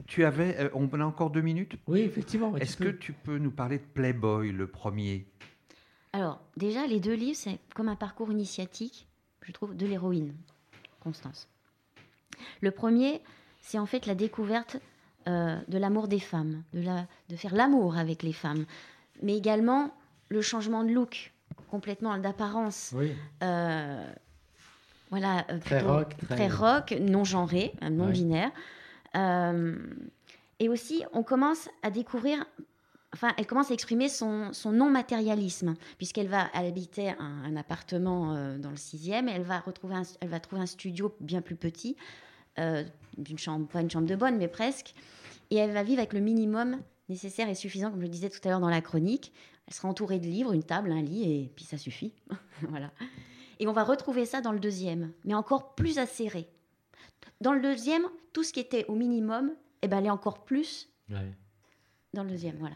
[0.06, 1.76] Tu avais, euh, on a encore deux minutes?
[1.88, 2.56] Oui, effectivement.
[2.58, 5.26] Est-ce que tu peux nous parler de Playboy, le premier?
[6.14, 9.08] Alors, déjà, les deux livres, c'est comme un parcours initiatique,
[9.42, 10.34] je trouve, de l'héroïne,
[11.02, 11.50] Constance.
[12.62, 13.22] Le premier,
[13.62, 14.78] c'est en fait la découverte
[15.28, 18.66] euh, de l'amour des femmes, de, la, de faire l'amour avec les femmes,
[19.22, 19.92] mais également
[20.30, 21.34] le changement de look,
[21.70, 22.92] complètement d'apparence.
[22.96, 23.12] Oui,
[23.44, 24.06] Euh,
[25.10, 28.52] voilà, euh, Très plutôt rock, très- rock, non genré, non binaire.
[29.16, 29.76] Euh,
[30.60, 32.44] et aussi, on commence à découvrir,
[33.14, 38.58] enfin, elle commence à exprimer son, son non-matérialisme, puisqu'elle va habitait un, un appartement euh,
[38.58, 41.56] dans le sixième, et elle va retrouver, un, elle va trouver un studio bien plus
[41.56, 41.96] petit,
[42.60, 42.84] euh,
[43.18, 44.94] d'une chambre, pas une chambre de bonne, mais presque,
[45.50, 48.40] et elle va vivre avec le minimum nécessaire et suffisant, comme je le disais tout
[48.44, 49.34] à l'heure dans la chronique.
[49.68, 52.14] Elle sera entourée de livres, une table, un lit, et puis ça suffit.
[52.70, 52.92] voilà.
[53.60, 56.48] Et on va retrouver ça dans le deuxième, mais encore plus acéré.
[57.42, 60.90] Dans le deuxième, tout ce qui était au minimum, eh ben, elle est encore plus
[61.10, 61.34] ouais.
[62.14, 62.58] dans le deuxième.
[62.58, 62.76] Voilà.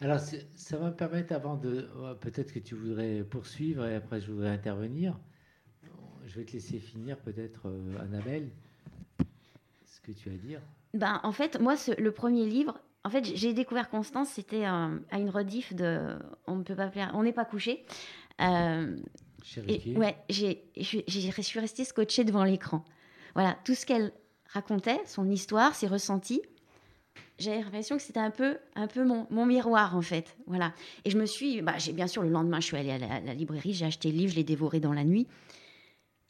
[0.00, 1.88] Alors, ça va me permettre, avant de.
[1.96, 5.18] ouais, Peut-être que tu voudrais poursuivre et après je voudrais intervenir.
[6.24, 8.50] Je vais te laisser finir, peut-être, euh, Annabelle,
[9.84, 10.60] ce que tu as à dire.
[10.94, 14.98] Ben, en fait, moi, ce- le premier livre, en fait, j'ai découvert Constance, c'était euh,
[15.10, 16.16] à une rediff de
[16.46, 17.84] On ne peut pas plaire, on n'est pas couché.
[18.40, 18.96] Euh,
[19.68, 22.84] et, ouais, j'ai, je suis restée scotchée devant l'écran.
[23.34, 24.12] Voilà, tout ce qu'elle
[24.52, 26.42] racontait, son histoire, ses ressentis.
[27.38, 30.36] J'avais l'impression que c'était un peu, un peu mon, mon miroir, en fait.
[30.46, 30.72] Voilà.
[31.04, 33.14] Et je me suis, bah, j'ai bien sûr, le lendemain, je suis allée à la,
[33.14, 35.26] à la librairie, j'ai acheté le livre, je l'ai dévoré dans la nuit.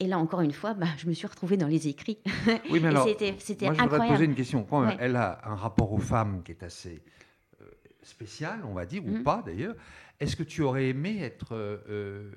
[0.03, 2.17] Et là, encore une fois, bah, je me suis retrouvée dans les écrits.
[2.69, 4.63] Oui, mais alors, c'était, c'était moi, je voudrais te poser une question.
[4.69, 4.97] Quand même, Ouais.
[4.99, 7.01] Elle a un rapport aux femmes qui est assez
[7.61, 7.65] euh,
[8.01, 9.23] spécial, on va dire, ou Mhm.
[9.23, 9.75] pas d'ailleurs.
[10.19, 12.31] Est-ce que tu aurais aimé être, euh, euh,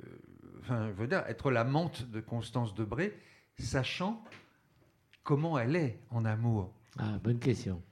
[0.60, 3.12] enfin, je veux dire, être l'amante de Constance Debré,
[3.58, 4.22] sachant
[5.24, 6.72] comment elle est en amour?
[6.98, 7.82] Ah, bonne question.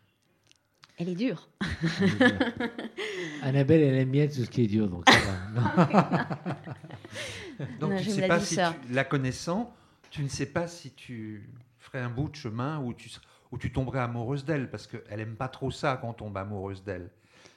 [0.97, 1.49] Elle est dure.
[3.43, 6.57] Annabelle, elle aime bien tout ce qui est dur, donc ça va.
[7.81, 9.73] Donc Non, tu ne sais la pas si tu, la connaissant,
[10.11, 13.21] tu ne sais pas si tu ferais un bout de chemin où tu, ser-
[13.53, 16.83] où tu tomberais amoureuse d'elle, parce qu'elle aime pas trop ça quand on tombe amoureuse
[16.83, 17.11] d'elle.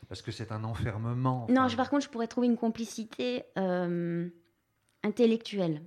[0.07, 1.47] parce que c'est un enfermement.
[1.49, 4.29] Non, je- par contre, je pourrais trouver une complicité euh,
[5.03, 5.81] intellectuelle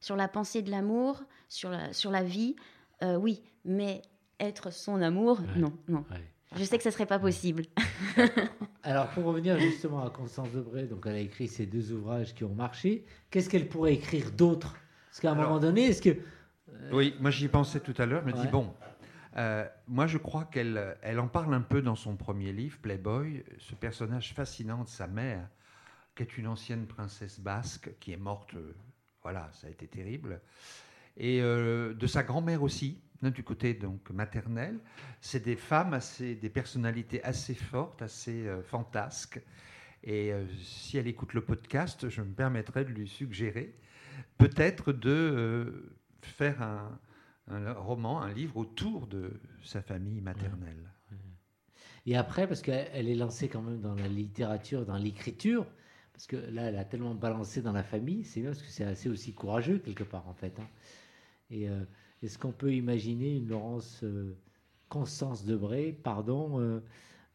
[0.00, 2.56] sur la pensée de l'amour, sur la, sur la vie,
[3.02, 4.00] euh, oui, mais
[4.40, 5.46] être son amour, Ouais.
[5.60, 6.04] non, non.
[6.10, 6.31] Ouais.
[6.56, 7.64] Je sais que ce serait pas possible.
[8.82, 12.44] Alors, pour revenir justement à Constance Debré, donc elle a écrit ces deux ouvrages qui
[12.44, 13.04] ont marché.
[13.30, 14.76] Qu'est-ce qu'elle pourrait écrire d'autre?
[15.08, 16.16] Parce qu'à un Alors- moment donné, est-ce que.
[16.92, 18.22] Oui, moi j'y pensais tout à l'heure.
[18.26, 18.42] Je me Ouais.
[18.42, 18.74] dis, bon,
[19.36, 23.44] euh, moi je crois qu'elle elle en parle un peu dans son premier livre, Playboy,
[23.58, 25.48] ce personnage fascinant de sa mère,
[26.16, 28.74] qui est une ancienne princesse basque, qui est morte, euh,
[29.22, 30.40] voilà, ça a été terrible.
[31.16, 34.78] Et euh, de sa grand-mère aussi, hein, du côté donc maternel.
[35.20, 39.40] C'est des femmes, assez, des personnalités assez fortes, assez euh, fantasques.
[40.04, 43.74] Et euh, si elle écoute le podcast, je me permettrai de lui suggérer
[44.38, 50.90] peut-être de faire un, roman, un livre autour de sa famille maternelle.
[52.04, 55.66] Et après, parce qu'elle elle est lancée quand même dans la littérature, dans l'écriture,
[56.12, 58.84] parce que là, elle a tellement balancé dans la famille, c'est bien parce que c'est
[58.84, 60.58] assez aussi courageux quelque part en fait.
[60.58, 60.66] hein.
[61.52, 61.84] Et euh,
[62.22, 64.34] est-ce qu'on peut imaginer une Laurence euh,
[64.88, 66.80] Constance Debré, pardon,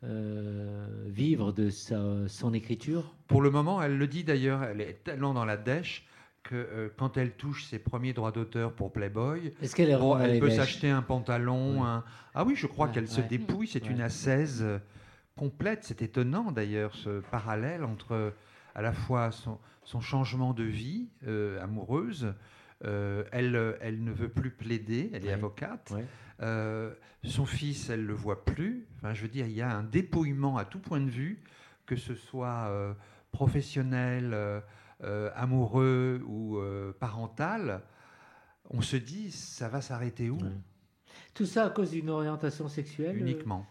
[0.03, 3.15] euh, vivre de sa- son écriture?
[3.27, 6.07] Pour le moment, elle le dit d'ailleurs, elle est tellement dans la dèche
[6.43, 10.15] que euh, quand elle touche ses premiers droits d'auteur pour Playboy, Est-ce qu'elle est bon,
[10.15, 11.83] dans elle peut s'acheter un pantalon.
[11.83, 12.03] Un-
[12.33, 13.67] Ah oui, je crois Ouais, qu'elle se dépouille.
[13.67, 14.01] C'est une
[14.61, 14.79] euh,
[15.35, 15.83] complète.
[15.83, 18.33] C'est étonnant d'ailleurs ce parallèle entre
[18.75, 22.33] à la fois son, son changement de vie euh, amoureuse.
[22.85, 25.93] Euh, elle, euh, elle ne veut plus plaider, elle est avocate.
[26.41, 28.87] Euh, son fils, elle le voit plus.
[28.97, 31.41] Enfin, je veux dire, il y a un dépouillement à tout point de vue,
[31.85, 32.93] que ce soit euh,
[33.31, 34.35] professionnel,
[35.35, 37.81] amoureux ou euh, parental.
[38.69, 40.37] On se dit, ça va s'arrêter où?
[41.33, 43.65] Tout ça à cause d'une orientation sexuelle euh, Uniquement.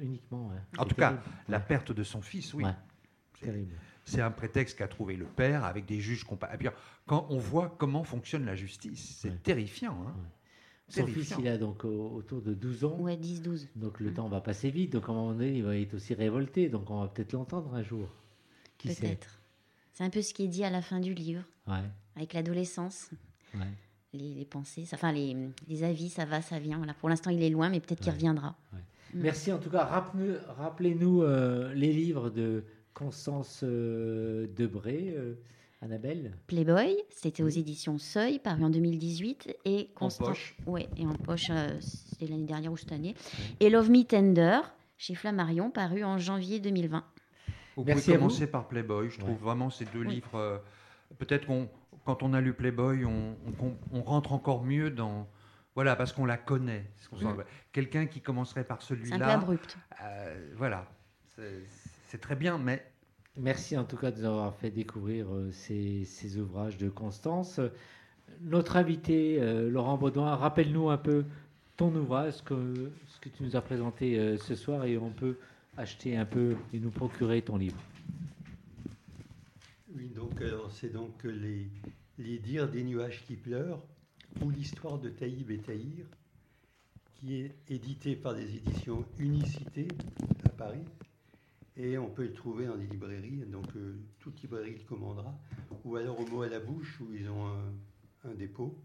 [0.00, 0.60] Uniquement, ouais.
[0.78, 1.18] En tout cas,
[1.48, 2.64] la perte de son fils, oui.
[2.64, 2.74] Ouais.
[3.40, 3.74] Terrible.
[4.04, 6.68] C'est un prétexte qu'a trouvé le père avec des juges compa- Et puis,
[7.06, 9.36] Quand on voit comment fonctionne la justice, c'est Ouais.
[9.42, 9.96] terrifiant.
[10.08, 10.14] hein.
[10.88, 11.36] Son Terrifiant.
[11.36, 12.96] fils, il a donc au- autour de 12 ans.
[13.00, 13.68] Ouais, 10-12.
[13.76, 14.92] Donc le temps va passer vite.
[14.92, 16.68] Donc à un moment donné, il va être aussi révolté.
[16.68, 18.06] Donc on va peut-être l'entendre un jour.
[18.76, 19.00] Qui sait?
[19.06, 19.38] Peut-être.
[19.92, 21.80] C'est un peu ce qui est dit à la fin du livre, Ouais,
[22.16, 23.10] avec l'adolescence.
[23.54, 23.60] ouais.
[24.12, 25.34] Les, les pensées, ça- enfin les,
[25.68, 26.76] les avis, ça va, ça vient.
[26.78, 26.94] Voilà.
[26.94, 28.54] Pour l'instant, il est loin, mais peut-être qu'il reviendra.
[28.72, 28.76] Mm.
[29.14, 29.84] Merci en tout cas.
[29.84, 32.62] Rappelez- Rappelez-nous euh, les livres de
[32.94, 35.34] Constance euh, Debré, euh,
[35.82, 36.32] Annabelle.
[36.46, 39.56] Playboy, c'était aux éditions Seuil, paru en 2018.
[39.64, 40.56] Et Constant- poche.
[40.66, 43.14] Ouais, et en poche, euh, c'était l'année dernière ou cette année.
[43.60, 44.60] Et Love Me Tender,
[44.96, 47.04] chez Flammarion, paru en janvier 2020.
[47.76, 48.26] Vous Merci pouvez à vous.
[48.28, 49.10] commencer par Playboy.
[49.10, 49.36] Je trouve Ouais.
[49.40, 50.14] vraiment ces deux Oui.
[50.16, 50.36] livres.
[50.36, 50.58] euh,
[51.18, 51.68] Peut-être qu'on,
[52.04, 55.28] quand on a lu Playboy, on, on- on rentre encore mieux dans.
[55.74, 56.86] Voilà, parce qu'on la connaît.
[56.96, 57.44] C'est ce qu'on Mm.
[57.72, 59.28] Quelqu'un qui commencerait par C'est un peu celui-là.
[59.34, 59.76] abrupt.
[60.02, 60.86] euh, voilà.
[61.36, 61.66] C'est-
[62.14, 62.80] C'est très bien, mais
[63.36, 67.58] Merci en tout cas de nous avoir fait découvrir euh, ces, ces ouvrages de Constance.
[68.40, 71.24] Notre invité, euh, Laurent Baudouin, rappelle-nous un peu
[71.76, 75.10] ton ouvrage, ce que, ce que tu nous as présenté euh, ce soir, et on
[75.10, 75.38] peut
[75.76, 77.82] acheter un peu et nous procurer ton livre.
[79.96, 80.40] Oui, donc
[80.70, 81.66] c'est donc les,
[82.20, 83.82] les dires des nuages qui pleurent
[84.40, 86.06] ou l'histoire de Taïb et Taïr,
[87.16, 89.88] qui est édité par des éditions Unicité
[90.44, 90.84] à Paris.
[91.76, 95.34] Et on peut le trouver dans des librairies, donc euh, toute librairie le commandera,
[95.84, 98.78] ou alors au mot à la bouche, où ils ont un, un dépôt.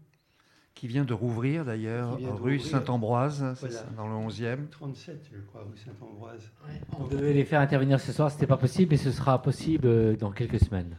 [0.74, 2.58] qui vient de rouvrir d'ailleurs, rue.
[2.58, 3.82] Saint-Ambroise, Voilà.
[3.96, 4.68] dans le 11e.
[4.70, 6.50] 37, je crois, rue Saint-Ambroise.
[6.98, 9.86] On devait les faire intervenir ce soir, ce n'était pas possible, et ce sera possible
[9.86, 10.96] euh, dans quelques semaines.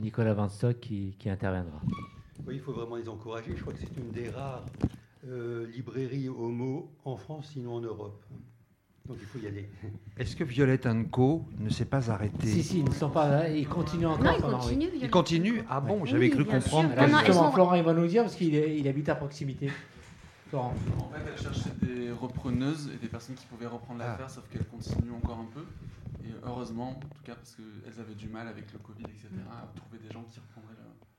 [0.00, 1.80] Nicolas Van Stock qui, qui interviendra.
[2.46, 3.54] Oui, il faut vraiment les encourager.
[3.54, 4.64] Je crois que c'est une des rares
[5.26, 8.24] euh, librairies homo en France, sinon en Europe.
[9.08, 9.68] Donc il faut y aller.
[10.18, 13.48] Est-ce que Violette Co ne s'est pas arrêtée Si, si, ils ne sont pas là,
[13.48, 14.84] ils continuent encore Non, il pendant- continue.
[14.86, 15.10] Il Violette.
[15.10, 16.90] continue Ah bon, j'avais Oui, cru comprendre.
[16.96, 19.70] Alors Non, justement, Florent, il va nous dire, parce qu'il est- il habite à proximité.
[20.50, 20.74] Florent.
[20.98, 24.08] En fait, elle cherchait des repreneuses et des personnes qui pouvaient reprendre Ah.
[24.10, 25.64] l'affaire, sauf qu'elle continue encore un peu.
[26.24, 29.66] Et heureusement, en tout cas, parce qu'elles avaient du mal avec le Covid, etc., à
[29.76, 30.74] trouver des gens qui reprendraient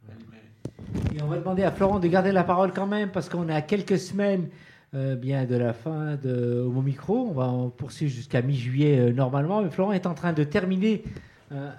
[0.08, 1.16] la, la librairie.
[1.18, 3.54] Et on va demander à Florent de garder la parole quand même, parce qu'on est
[3.54, 4.50] à quelques semaines
[4.96, 7.28] euh, bien de la fin de Homo Micro.
[7.28, 9.62] On va en poursuivre jusqu'à mi-juillet euh, normalement.
[9.62, 11.04] Mais Florent est en train de terminer
[11.52, 11.72] euh,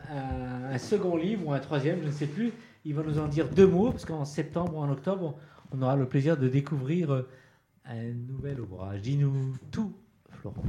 [0.70, 2.52] un, un second livre ou un troisième, je ne sais plus.
[2.84, 5.36] Il va nous en dire deux mots, parce qu'en septembre ou en octobre,
[5.72, 7.24] on aura le plaisir de découvrir
[7.84, 9.00] un nouvel ouvrage.
[9.02, 9.92] Dis-nous tout,
[10.30, 10.62] Florent.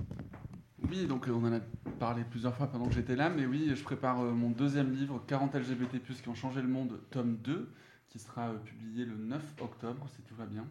[0.90, 1.60] Oui, donc on en a
[2.00, 5.56] parlé plusieurs fois pendant que j'étais là, mais oui, je prépare mon deuxième livre, 40
[5.56, 7.70] LGBT+, qui ont changé le monde, tome 2,
[8.10, 10.66] qui sera publié le 9 octobre, si tout va bien.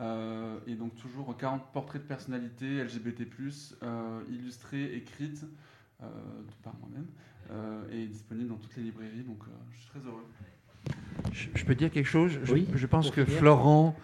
[0.00, 3.26] Euh, et donc toujours 40 portraits de personnalités LGBT+,
[3.82, 5.44] euh, illustrés, écrites,
[6.02, 6.06] euh,
[6.62, 7.06] par moi-même,
[7.50, 10.24] euh, et disponible dans toutes les librairies, donc euh, je suis très heureux.
[11.32, 12.38] Je, je peux dire quelque chose?
[12.44, 13.40] Je, Oui, je pense que finir.
[13.40, 13.96] Florent,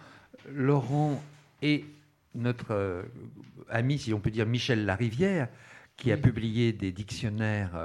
[0.53, 1.22] Laurent
[1.62, 1.84] et
[2.34, 3.03] notre euh,
[3.68, 5.49] ami, si on peut dire Michel Larivière,
[5.97, 7.78] qui a publié des dictionnaires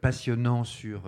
[0.00, 1.02] passionnants sur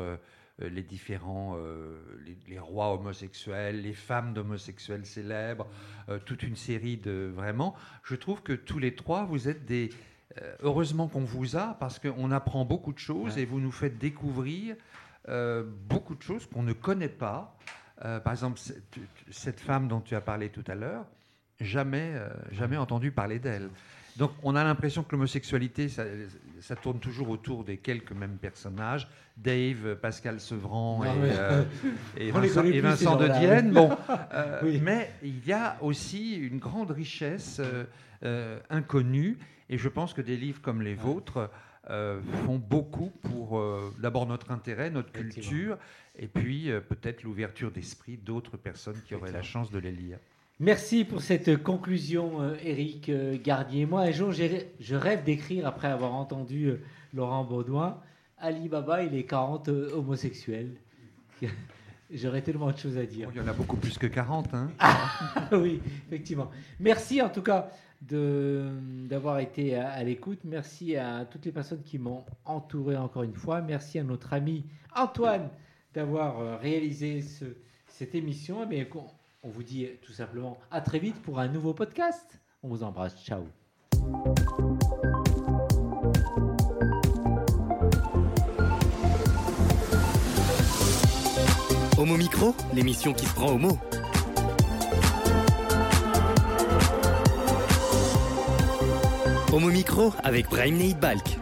[0.60, 5.66] les différents, euh, les, les rois homosexuels, les femmes d'homosexuels célèbres,
[6.08, 7.74] euh, toute une série de vraiment.
[8.02, 9.90] Je trouve que tous les trois, vous êtes des
[10.42, 13.42] euh, heureusement qu'on vous a parce qu'on apprend beaucoup de choses Ouais.
[13.42, 14.76] et vous nous faites découvrir
[15.28, 17.56] euh, beaucoup de choses qu'on ne connaît pas.
[18.04, 18.98] Euh, par exemple, cette,
[19.30, 21.04] cette femme dont tu as parlé tout à l'heure,
[21.60, 23.68] jamais, euh, jamais entendu parler d'elle.
[24.18, 26.02] Donc on a l'impression que l'homosexualité, ça,
[26.60, 29.08] ça tourne toujours autour des quelques mêmes personnages.
[29.36, 31.64] Dave, Pascal Sevran et, euh,
[32.16, 33.70] et Vincent, et de Dienne.
[33.72, 33.96] Bon,
[34.34, 34.80] euh, Oui.
[34.82, 37.84] mais il y a aussi une grande richesse euh,
[38.24, 39.38] euh, inconnue.
[39.70, 41.48] Et je pense que des livres comme les vôtres
[41.90, 45.78] euh, font beaucoup pour euh, d'abord notre intérêt, notre culture,
[46.18, 50.18] et puis euh, peut-être l'ouverture d'esprit d'autres personnes qui auraient la chance de les lire.
[50.60, 53.86] Merci pour cette conclusion, euh, Éric euh, Gardier.
[53.86, 56.80] Moi, un jour, je rêve d'écrire, après avoir entendu euh,
[57.14, 58.00] Laurent Baudouin,
[58.38, 60.72] Ali Baba et les 40 euh, homosexuels.
[62.10, 63.28] J'aurais tellement de choses à dire.
[63.32, 64.52] Il y en a beaucoup plus que 40.
[64.54, 64.70] Hein.
[65.52, 66.50] oui, effectivement.
[66.80, 70.40] Merci en tout cas d'avoir été à, à l'écoute.
[70.44, 73.60] Merci à toutes les personnes qui m'ont entouré encore une fois.
[73.60, 74.64] Merci à notre ami
[74.96, 75.50] Antoine
[75.94, 77.44] d'avoir euh, réalisé ce-
[77.86, 78.60] cette émission.
[78.64, 78.84] Eh bien,
[79.42, 82.40] on, vous dit tout simplement à très vite pour un nouveau podcast.
[82.62, 83.16] On vous embrasse.
[83.22, 83.44] Ciao.
[91.96, 93.78] Homo Micro, l'émission qui se prend au mot.
[99.52, 101.38] Homo Micro avec Brahim Balk.